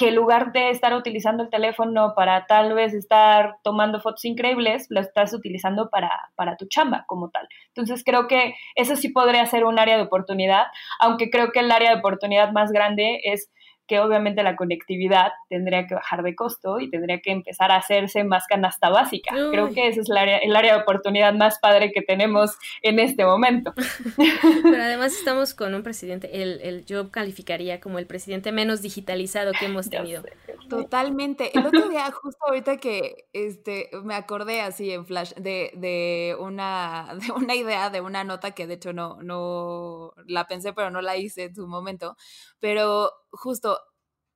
que 0.00 0.08
en 0.08 0.14
lugar 0.14 0.52
de 0.52 0.70
estar 0.70 0.94
utilizando 0.94 1.42
el 1.42 1.50
teléfono 1.50 2.14
para 2.16 2.46
tal 2.46 2.72
vez 2.72 2.94
estar 2.94 3.56
tomando 3.62 4.00
fotos 4.00 4.24
increíbles, 4.24 4.86
lo 4.88 4.98
estás 4.98 5.34
utilizando 5.34 5.90
para, 5.90 6.10
para 6.36 6.56
tu 6.56 6.66
chamba 6.68 7.04
como 7.06 7.28
tal. 7.28 7.46
Entonces 7.66 8.02
creo 8.02 8.26
que 8.26 8.54
eso 8.76 8.96
sí 8.96 9.10
podría 9.10 9.44
ser 9.44 9.66
un 9.66 9.78
área 9.78 9.98
de 9.98 10.04
oportunidad, 10.04 10.68
aunque 11.00 11.28
creo 11.28 11.52
que 11.52 11.60
el 11.60 11.70
área 11.70 11.90
de 11.90 11.98
oportunidad 11.98 12.50
más 12.50 12.72
grande 12.72 13.20
es 13.24 13.50
que 13.90 13.98
obviamente 13.98 14.44
la 14.44 14.54
conectividad 14.54 15.32
tendría 15.48 15.84
que 15.88 15.96
bajar 15.96 16.22
de 16.22 16.36
costo 16.36 16.78
y 16.78 16.88
tendría 16.88 17.18
que 17.18 17.32
empezar 17.32 17.72
a 17.72 17.78
hacerse 17.78 18.22
más 18.22 18.46
canasta 18.46 18.88
básica. 18.88 19.34
Creo 19.50 19.72
que 19.72 19.88
ese 19.88 20.02
es 20.02 20.08
el 20.08 20.16
área, 20.16 20.38
el 20.38 20.54
área 20.54 20.76
de 20.76 20.82
oportunidad 20.82 21.34
más 21.34 21.58
padre 21.58 21.90
que 21.90 22.00
tenemos 22.00 22.56
en 22.82 23.00
este 23.00 23.24
momento. 23.24 23.74
Pero 24.62 24.80
además 24.80 25.12
estamos 25.12 25.54
con 25.54 25.74
un 25.74 25.82
presidente, 25.82 26.40
el, 26.40 26.60
el 26.60 26.84
yo 26.84 27.10
calificaría 27.10 27.80
como 27.80 27.98
el 27.98 28.06
presidente 28.06 28.52
menos 28.52 28.80
digitalizado 28.80 29.50
que 29.58 29.66
hemos 29.66 29.90
tenido. 29.90 30.22
Totalmente. 30.68 31.50
El 31.58 31.66
otro 31.66 31.88
día, 31.88 32.08
justo 32.12 32.38
ahorita 32.46 32.76
que 32.76 33.26
este, 33.32 33.90
me 34.04 34.14
acordé 34.14 34.60
así 34.60 34.92
en 34.92 35.04
flash 35.04 35.34
de, 35.34 35.72
de, 35.74 36.36
una, 36.38 37.08
de 37.26 37.32
una 37.32 37.56
idea, 37.56 37.90
de 37.90 38.00
una 38.00 38.22
nota 38.22 38.52
que 38.52 38.68
de 38.68 38.74
hecho 38.74 38.92
no, 38.92 39.20
no 39.20 40.12
la 40.26 40.46
pensé, 40.46 40.72
pero 40.72 40.90
no 40.90 41.02
la 41.02 41.16
hice 41.16 41.44
en 41.46 41.56
su 41.56 41.66
momento, 41.66 42.16
pero 42.60 43.10
justo 43.32 43.78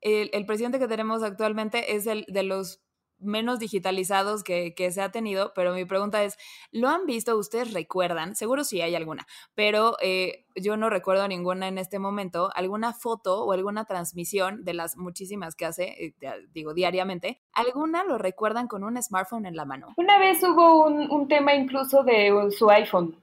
el, 0.04 0.46
presidente 0.46 0.78
que 0.78 0.88
tenemos 0.88 1.22
actualmente 1.22 1.96
es 1.96 2.06
el 2.06 2.24
de 2.28 2.42
los 2.42 2.82
menos 3.18 3.58
digitalizados 3.58 4.44
que, 4.44 4.74
se 4.90 5.00
ha 5.00 5.10
tenido, 5.10 5.52
pero 5.54 5.72
mi 5.72 5.86
pregunta 5.86 6.22
es, 6.24 6.36
¿lo 6.72 6.88
han 6.88 7.06
visto? 7.06 7.38
¿Ustedes 7.38 7.72
recuerdan? 7.72 8.34
Seguro 8.34 8.64
sí 8.64 8.82
hay 8.82 8.94
alguna, 8.94 9.26
pero 9.54 9.96
eh, 10.02 10.44
yo 10.56 10.76
no 10.76 10.90
recuerdo 10.90 11.26
ninguna 11.26 11.68
en 11.68 11.78
este 11.78 11.98
momento, 11.98 12.50
alguna 12.54 12.92
foto 12.92 13.44
o 13.44 13.52
alguna 13.52 13.86
transmisión 13.86 14.64
de 14.64 14.74
las 14.74 14.96
muchísimas 14.98 15.54
que 15.54 15.64
hace, 15.64 15.84
eh, 16.04 16.14
digo, 16.52 16.74
diariamente, 16.74 17.40
¿alguna 17.52 18.04
lo 18.04 18.18
recuerdan 18.18 18.66
con 18.66 18.84
un 18.84 19.02
smartphone 19.02 19.46
en 19.46 19.56
la 19.56 19.64
mano? 19.64 19.94
Una 19.96 20.18
vez 20.18 20.42
hubo 20.42 20.84
un, 20.84 21.10
un 21.10 21.28
tema 21.28 21.54
incluso 21.54 22.02
de 22.02 22.50
su 22.50 22.68
iPhone, 22.68 23.16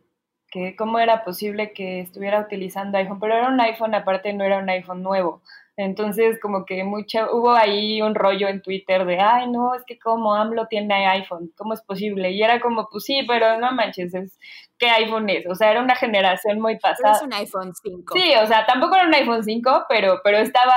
que 0.51 0.75
cómo 0.75 0.99
era 0.99 1.23
posible 1.23 1.73
que 1.73 2.01
estuviera 2.01 2.41
utilizando 2.41 2.97
iPhone, 2.97 3.19
pero 3.19 3.35
era 3.35 3.49
un 3.49 3.59
iPhone, 3.61 3.95
aparte 3.95 4.33
no 4.33 4.43
era 4.43 4.59
un 4.59 4.69
iPhone 4.69 5.01
nuevo. 5.01 5.41
Entonces, 5.77 6.39
como 6.39 6.65
que 6.65 6.83
mucha, 6.83 7.31
hubo 7.31 7.53
ahí 7.53 8.01
un 8.01 8.13
rollo 8.13 8.47
en 8.49 8.61
Twitter 8.61 9.05
de, 9.05 9.19
ay, 9.19 9.49
no, 9.49 9.73
es 9.73 9.83
que 9.85 9.97
como 9.97 10.35
AMLO 10.35 10.67
tiene 10.67 11.07
iPhone, 11.07 11.51
¿cómo 11.57 11.73
es 11.73 11.81
posible? 11.81 12.31
Y 12.31 12.43
era 12.43 12.59
como, 12.59 12.87
pues 12.91 13.05
sí, 13.05 13.23
pero 13.27 13.57
no 13.57 13.71
manches, 13.71 14.13
es, 14.13 14.37
¿qué 14.81 14.89
iPhone 14.89 15.29
es? 15.29 15.45
O 15.47 15.53
sea, 15.53 15.69
era 15.69 15.81
una 15.81 15.95
generación 15.95 16.59
muy 16.59 16.79
pasada. 16.79 17.15
es 17.15 17.21
un 17.21 17.31
iPhone 17.33 17.71
5. 17.73 18.17
Sí, 18.17 18.33
o 18.41 18.47
sea, 18.47 18.65
tampoco 18.65 18.95
era 18.95 19.05
un 19.05 19.13
iPhone 19.13 19.43
5, 19.43 19.85
pero, 19.87 20.21
pero 20.23 20.39
estaba 20.39 20.73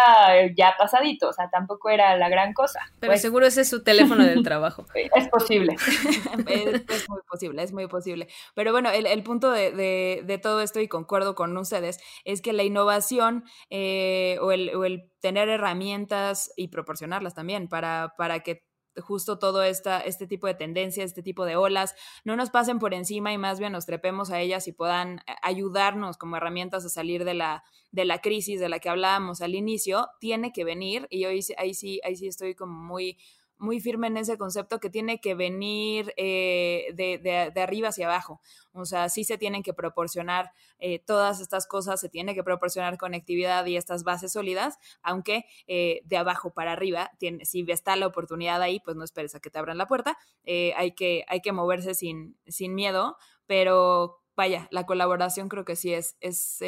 ya 0.55 0.75
pasadito, 0.79 1.31
o 1.31 1.33
sea, 1.33 1.49
tampoco 1.49 1.89
era 1.89 2.15
la 2.19 2.29
gran 2.29 2.53
cosa. 2.53 2.81
Pero 3.01 3.13
pues 3.13 3.23
seguro 3.23 3.47
ese 3.47 3.63
es 3.63 3.69
su 3.71 3.83
teléfono 3.83 4.23
del 4.25 4.43
trabajo. 4.43 4.85
Es 5.15 5.29
posible. 5.29 5.77
es, 6.49 7.09
muy 7.09 7.21
posible, 7.29 7.63
es 7.63 7.73
muy 7.73 7.87
posible. 7.87 8.29
Pero 8.55 8.73
bueno, 8.73 8.91
el, 8.91 9.07
el 9.07 9.23
punto 9.23 9.51
de, 9.51 9.71
de, 9.71 10.23
de, 10.25 10.39
todo 10.39 10.61
esto, 10.61 10.81
y 10.81 10.89
concuerdo 10.89 11.35
con 11.35 11.57
ustedes, 11.57 11.99
es 12.25 12.43
que 12.43 12.53
la 12.53 12.63
innovación 12.63 13.45
eh, 13.71 14.39
o 14.41 14.53
el 14.53 14.71
el 14.85 15.11
tener 15.21 15.49
herramientas 15.49 16.53
y 16.57 16.69
proporcionarlas 16.69 17.35
también 17.35 17.69
para, 17.69 18.15
para 18.19 18.41
que 18.41 18.65
justo 19.03 19.39
todo 19.39 19.63
esta, 19.63 20.01
este 20.01 20.27
tipo 20.27 20.47
de 20.47 20.55
tendencias, 20.55 21.07
este 21.07 21.23
tipo 21.23 21.45
de 21.45 21.57
olas, 21.57 21.95
no 22.25 22.37
nos 22.37 22.51
pasen 22.51 22.79
por 22.79 22.95
encima 22.95 23.33
y 23.33 23.39
más 23.39 23.59
bien 23.59 23.73
nos 23.73 23.87
trepemos 23.87 24.31
a 24.31 24.41
ellas 24.41 24.69
y 24.69 24.73
puedan 24.73 25.19
eh, 25.19 25.35
ayudarnos 25.43 26.17
como 26.17 26.37
herramientas 26.37 26.85
a 26.85 26.89
salir 26.89 27.25
de 27.25 27.35
la, 27.35 27.65
de 27.91 28.05
la 28.05 28.21
crisis 28.21 28.61
de 28.61 28.69
la 28.69 28.79
que 28.79 28.89
hablábamos 28.89 29.41
al 29.41 29.55
inicio, 29.55 30.09
tiene 30.21 30.53
que 30.53 30.65
venir, 30.65 31.07
y 31.11 31.25
hoy 31.27 31.41
ahí 31.59 31.75
sí, 31.75 32.01
ahí 32.05 32.17
sí 32.17 32.27
estoy 32.27 32.55
como 32.55 32.75
muy 32.75 33.19
muy 33.59 33.81
firme 33.81 34.09
en 34.09 34.17
ese 34.17 34.37
concepto 34.37 34.81
que 34.81 34.91
tiene 34.91 35.21
que 35.21 35.35
venir 35.35 36.13
eh, 36.17 36.93
de, 36.95 37.19
de, 37.19 37.61
arriba 37.61 37.89
hacia 37.89 38.07
abajo. 38.07 38.41
O 38.73 38.85
sea, 38.85 39.09
sí 39.09 39.25
se 39.25 39.39
tienen 39.39 39.63
que 39.63 39.73
proporcionar 39.73 40.53
eh, 40.79 40.99
todas 40.99 41.41
estas 41.41 41.67
cosas, 41.67 42.01
se 42.01 42.09
tiene 42.09 42.35
que 42.35 42.43
proporcionar 42.43 42.99
conectividad 42.99 43.65
y 43.67 43.77
estas 43.77 44.05
bases 44.05 44.33
sólidas, 44.33 44.79
aunque 45.03 45.45
eh, 45.67 46.01
de 46.05 46.17
abajo 46.17 46.53
para 46.53 46.73
arriba, 46.73 47.13
tiene, 47.19 47.45
si 47.45 47.65
está 47.69 47.97
la 47.97 48.07
oportunidad 48.07 48.61
ahí, 48.63 48.81
pues 48.81 48.97
no 48.97 49.05
esperes 49.05 49.35
a 49.35 49.41
que 49.41 49.51
te 49.51 49.59
abran 49.59 49.79
la 49.79 49.87
puerta. 49.87 50.19
hay, 50.45 50.93
que, 50.93 51.25
hay 51.29 51.41
que 51.41 51.53
moverse 51.53 51.95
sin, 51.95 52.37
sin 52.47 52.75
miedo, 52.75 53.17
pero 53.47 54.21
vaya, 54.37 54.69
la 54.71 54.85
colaboración 54.85 55.49
creo 55.49 55.65
que 55.65 55.77
sí 55.77 55.93
es, 55.93 56.17
es 56.21 56.61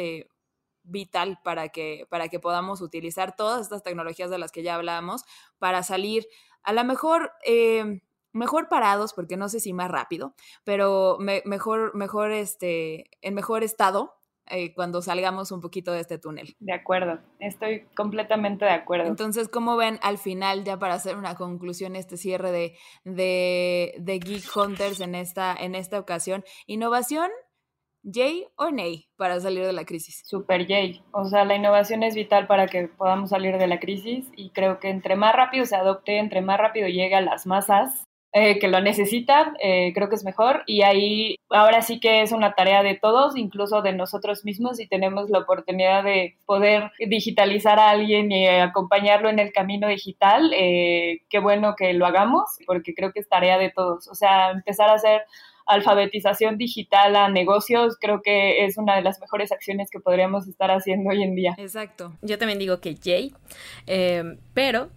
vital 0.87 1.39
para 1.43 1.69
que, 1.69 2.07
para 2.09 2.29
que 2.29 2.39
podamos 2.39 2.81
utilizar 2.81 3.35
todas 3.35 3.61
estas 3.61 3.83
tecnologías 3.83 4.29
de 4.29 4.37
las 4.37 4.51
que 4.51 4.63
ya 4.63 4.75
hablábamos 4.75 5.23
para 5.59 5.83
salir 5.83 6.27
a 6.67 6.73
lo 6.73 6.83
mejor, 6.83 7.31
eh, 7.45 8.01
mejor 8.33 8.67
parados, 8.67 9.13
porque 9.13 9.37
no 9.37 9.47
sé 9.47 9.61
si 9.61 9.71
más 9.71 9.89
rápido, 9.89 10.35
pero 10.65 11.17
mejor, 11.17 11.95
mejor, 11.95 12.31
este, 12.31 13.09
en 13.21 13.33
mejor 13.33 13.63
estado 13.63 14.15
eh, 14.47 14.73
cuando 14.73 15.01
salgamos 15.01 15.53
un 15.53 15.61
poquito 15.61 15.93
de 15.93 16.01
este 16.01 16.17
túnel. 16.17 16.57
De 16.59 16.73
acuerdo, 16.73 17.19
estoy 17.39 17.85
completamente 17.95 18.65
de 18.65 18.71
acuerdo. 18.71 19.05
Entonces, 19.05 19.47
¿cómo 19.47 19.77
ven 19.77 19.97
al 20.01 20.17
final, 20.17 20.65
ya 20.65 20.77
para 20.77 20.95
hacer 20.95 21.15
una 21.15 21.35
conclusión, 21.35 21.95
este 21.95 22.17
cierre 22.17 22.51
de, 22.51 22.77
de, 23.05 23.95
de 23.97 24.19
Geek 24.19 24.43
Hunters 24.53 24.99
en 24.99 25.15
esta, 25.15 25.55
en 25.55 25.73
esta 25.73 25.97
ocasión? 25.97 26.43
Innovación 26.65 27.31
¿Yay 28.09 28.45
o 28.55 28.71
nay 28.71 29.09
para 29.17 29.37
salir 29.41 29.65
de 29.65 29.73
la 29.73 29.83
crisis? 29.83 30.21
Super 30.25 30.65
yay. 30.65 31.03
O 31.11 31.25
sea, 31.25 31.43
la 31.43 31.55
innovación 31.55 32.03
es 32.03 32.15
vital 32.15 32.47
para 32.47 32.67
que 32.67 32.87
podamos 32.87 33.31
salir 33.31 33.57
de 33.57 33.67
la 33.67 33.81
crisis 33.81 34.31
y 34.37 34.51
creo 34.51 34.79
que 34.79 34.89
entre 34.89 35.17
más 35.17 35.35
rápido 35.35 35.65
se 35.65 35.75
adopte, 35.75 36.17
entre 36.17 36.39
más 36.39 36.57
rápido 36.57 36.87
llegue 36.87 37.15
a 37.15 37.21
las 37.21 37.45
masas 37.45 38.07
eh, 38.31 38.59
que 38.59 38.69
lo 38.69 38.79
necesitan, 38.79 39.57
eh, 39.61 39.91
creo 39.93 40.07
que 40.07 40.15
es 40.15 40.23
mejor. 40.23 40.63
Y 40.67 40.83
ahí 40.83 41.35
ahora 41.49 41.81
sí 41.81 41.99
que 41.99 42.21
es 42.21 42.31
una 42.31 42.53
tarea 42.53 42.81
de 42.81 42.95
todos, 42.95 43.35
incluso 43.35 43.81
de 43.81 43.91
nosotros 43.91 44.45
mismos, 44.45 44.79
y 44.79 44.87
tenemos 44.87 45.29
la 45.29 45.39
oportunidad 45.39 46.05
de 46.05 46.37
poder 46.45 46.91
digitalizar 47.09 47.77
a 47.77 47.89
alguien 47.89 48.31
y 48.31 48.47
acompañarlo 48.47 49.27
en 49.27 49.39
el 49.39 49.51
camino 49.51 49.89
digital. 49.89 50.53
Eh, 50.55 51.23
qué 51.29 51.39
bueno 51.39 51.75
que 51.75 51.91
lo 51.91 52.05
hagamos, 52.05 52.57
porque 52.65 52.95
creo 52.95 53.11
que 53.11 53.19
es 53.19 53.27
tarea 53.27 53.57
de 53.57 53.69
todos. 53.69 54.07
O 54.07 54.15
sea, 54.15 54.51
empezar 54.51 54.89
a 54.89 54.93
hacer 54.93 55.23
alfabetización 55.67 56.57
digital 56.57 57.15
a 57.15 57.29
negocios, 57.29 57.97
creo 57.99 58.21
que 58.21 58.65
es 58.65 58.77
una 58.77 58.95
de 58.95 59.01
las 59.01 59.19
mejores 59.19 59.51
acciones 59.51 59.89
que 59.91 59.99
podríamos 59.99 60.47
estar 60.47 60.71
haciendo 60.71 61.09
hoy 61.09 61.23
en 61.23 61.35
día. 61.35 61.55
Exacto. 61.57 62.13
Yo 62.21 62.37
también 62.37 62.59
digo 62.59 62.79
que 62.79 62.95
Jay, 63.01 63.33
eh, 63.85 64.37
pero 64.53 64.89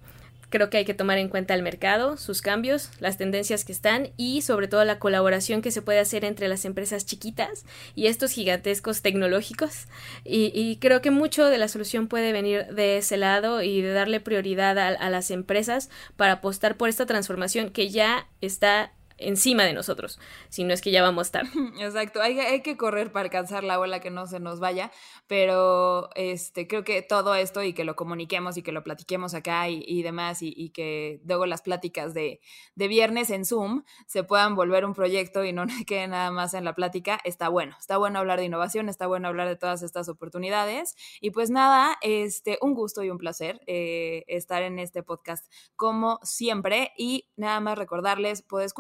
Creo 0.51 0.69
que 0.69 0.79
hay 0.79 0.85
que 0.85 0.95
tomar 0.95 1.19
en 1.19 1.29
cuenta 1.29 1.55
el 1.55 1.63
mercado, 1.63 2.17
sus 2.17 2.43
cambios, 2.43 2.91
las 2.99 3.17
tendencias 3.17 3.65
que 3.65 3.71
están 3.71 4.11
y 4.17 4.43
sobre 4.43 4.67
todo 4.67 4.85
la 4.85 4.99
colaboración 4.99 5.63
que 5.63 5.71
se 5.71 5.81
puede 5.81 6.01
hacer 6.01 6.25
entre 6.25 6.49
las 6.49 6.65
empresas 6.65 7.07
chiquitas 7.07 7.65
y 7.95 8.09
estos 8.09 8.33
gigantescos 8.33 9.01
tecnológicos. 9.01 9.87
Y, 10.25 10.77
creo 10.81 11.01
que 11.01 11.13
mucho 11.13 11.47
de 11.47 11.59
la 11.59 11.69
solución 11.69 12.09
puede 12.09 12.33
venir 12.33 12.67
de 12.67 12.99
ese 12.99 13.17
lado 13.17 13.63
y 13.63 13.81
de 13.81 13.93
darle 13.93 14.19
prioridad 14.19 14.77
a 14.79 15.11
las 15.11 15.31
empresas 15.31 15.89
para 16.17 16.35
apostar 16.35 16.77
por 16.77 16.89
esta 16.89 17.07
transformación 17.07 17.71
que 17.71 17.89
ya 17.89 18.27
está 18.41 18.93
encima 19.21 19.65
de 19.65 19.73
nosotros, 19.73 20.19
si 20.49 20.65
no 20.65 20.75
es 20.75 20.81
que 20.81 20.91
ya 20.91 21.03
vamos 21.03 21.31
tarde. 21.31 21.51
Exacto, 21.81 22.21
hay, 22.21 22.63
que 22.63 22.77
correr 22.77 23.13
para 23.13 23.25
alcanzar 23.25 23.65
la 23.65 23.79
ola 23.79 24.01
que 24.01 24.11
no 24.11 24.27
se 24.27 24.41
nos 24.41 24.61
vaya, 24.61 24.91
pero 25.27 26.11
este, 26.15 26.67
creo 26.67 26.85
que 26.85 27.03
todo 27.03 27.35
esto 27.35 27.63
y 27.63 27.73
que 27.73 27.85
lo 27.85 27.97
comuniquemos 27.97 28.57
y 28.57 28.63
que 28.63 28.73
lo 28.73 28.83
platiquemos 28.83 29.35
acá 29.35 29.69
y, 29.69 30.03
demás 30.03 30.39
y, 30.43 30.71
que 30.71 31.21
luego 31.25 31.47
las 31.47 31.63
pláticas 31.63 32.15
de, 32.15 32.41
de, 32.75 32.89
viernes 32.89 33.31
en 33.31 33.45
Zoom 33.45 33.85
se 34.07 34.25
puedan 34.25 34.55
volver 34.55 34.85
un 34.85 34.95
proyecto 34.95 35.45
y 35.45 35.53
no 35.53 35.65
quede 35.87 36.09
nada 36.09 36.31
más 36.31 36.55
en 36.55 36.65
la 36.65 36.75
plática, 36.75 37.21
está 37.25 37.49
bueno, 37.49 37.77
está 37.79 37.97
bueno 37.97 38.19
hablar 38.19 38.39
de 38.39 38.47
innovación, 38.47 38.89
está 38.89 39.07
bueno 39.07 39.29
hablar 39.29 39.49
de 39.49 39.57
todas 39.57 39.83
estas 39.83 40.09
oportunidades 40.09 40.97
y 41.21 41.31
pues 41.31 41.51
nada, 41.51 41.97
este, 42.03 42.59
un 42.61 42.75
gusto 42.75 43.03
y 43.03 43.11
un 43.11 43.19
placer 43.19 43.61
eh, 43.67 44.25
estar 44.27 44.63
en 44.63 44.79
este 44.79 45.03
podcast 45.03 45.51
como 45.77 46.19
siempre 46.23 46.93
y 46.97 47.29
nada 47.37 47.61
más 47.61 47.79
recordarles, 47.79 48.43
pues 48.43 48.73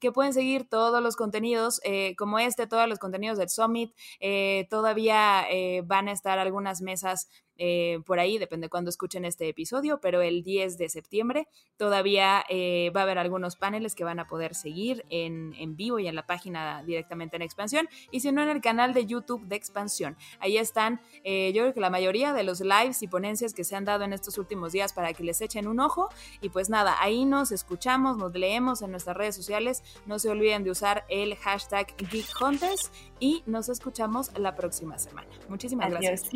que 0.00 0.12
pueden 0.12 0.32
seguir 0.32 0.68
todos 0.68 1.02
los 1.02 1.16
contenidos 1.16 1.80
eh, 1.84 2.14
como 2.16 2.38
este, 2.38 2.66
todos 2.66 2.88
los 2.88 2.98
contenidos 2.98 3.38
del 3.38 3.48
Summit. 3.48 3.94
Eh, 4.20 4.66
todavía 4.70 5.44
eh, 5.50 5.82
van 5.84 6.08
a 6.08 6.12
estar 6.12 6.38
algunas 6.38 6.80
mesas 6.82 7.28
eh, 7.56 8.00
por 8.06 8.18
ahí, 8.18 8.38
depende 8.38 8.68
cuando 8.68 8.90
escuchen 8.90 9.24
este 9.24 9.48
episodio, 9.48 10.00
pero 10.00 10.22
el 10.22 10.42
10 10.42 10.78
de 10.78 10.88
septiembre 10.88 11.48
todavía 11.76 12.44
eh, 12.48 12.90
va 12.94 13.00
a 13.00 13.02
haber 13.04 13.18
algunos 13.18 13.56
paneles 13.56 13.94
que 13.94 14.04
van 14.04 14.18
a 14.18 14.26
poder 14.26 14.54
seguir 14.54 15.04
en, 15.10 15.54
en, 15.58 15.76
vivo 15.76 15.98
y 15.98 16.06
en 16.06 16.14
la 16.14 16.26
página 16.26 16.82
directamente 16.84 17.36
en 17.36 17.42
Expansión, 17.42 17.88
y 18.10 18.20
si 18.20 18.32
no 18.32 18.42
en 18.42 18.48
el 18.48 18.60
canal 18.60 18.94
de 18.94 19.06
YouTube 19.06 19.46
de 19.46 19.56
Expansión. 19.56 20.16
Ahí 20.40 20.56
están, 20.56 21.00
eh, 21.22 21.52
yo 21.54 21.62
creo 21.62 21.74
que 21.74 21.80
la 21.80 21.90
mayoría 21.90 22.32
de 22.32 22.42
los 22.42 22.60
lives 22.60 23.02
y 23.02 23.08
ponencias 23.08 23.54
que 23.54 23.64
se 23.64 23.76
han 23.76 23.84
dado 23.84 24.04
en 24.04 24.12
estos 24.12 24.38
últimos 24.38 24.72
días 24.72 24.92
para 24.92 25.12
que 25.12 25.24
les 25.24 25.40
echen 25.40 25.68
un 25.68 25.80
ojo, 25.80 26.08
y 26.40 26.48
pues 26.48 26.70
nada, 26.70 26.96
ahí 27.00 27.24
nos 27.24 27.52
escuchamos, 27.52 28.16
nos 28.16 28.34
leemos 28.34 28.82
en 28.82 28.90
nuestras 28.90 29.16
redes 29.16 29.34
sociales, 29.34 29.82
no 30.06 30.18
se 30.18 30.28
olviden 30.28 30.64
de 30.64 30.70
usar 30.70 31.04
el 31.08 31.36
hashtag 31.36 31.94
GeekHunters 31.96 32.90
y 33.24 33.42
nos 33.46 33.70
escuchamos 33.70 34.30
la 34.38 34.54
próxima 34.54 34.98
semana. 34.98 35.28
Muchísimas 35.48 35.88
gracias. 35.88 36.28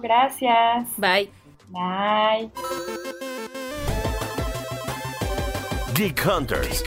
gracias. 0.00 0.88
Bye. 0.96 1.32
Bye. 1.66 2.52
Geek 5.94 6.24
Hunters. 6.24 6.84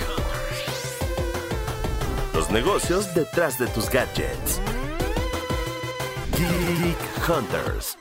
Los 2.34 2.50
negocios 2.50 3.14
detrás 3.14 3.60
de 3.60 3.68
tus 3.68 3.90
gadgets. 3.90 4.62
Geek 6.38 7.30
Hunters. 7.30 8.01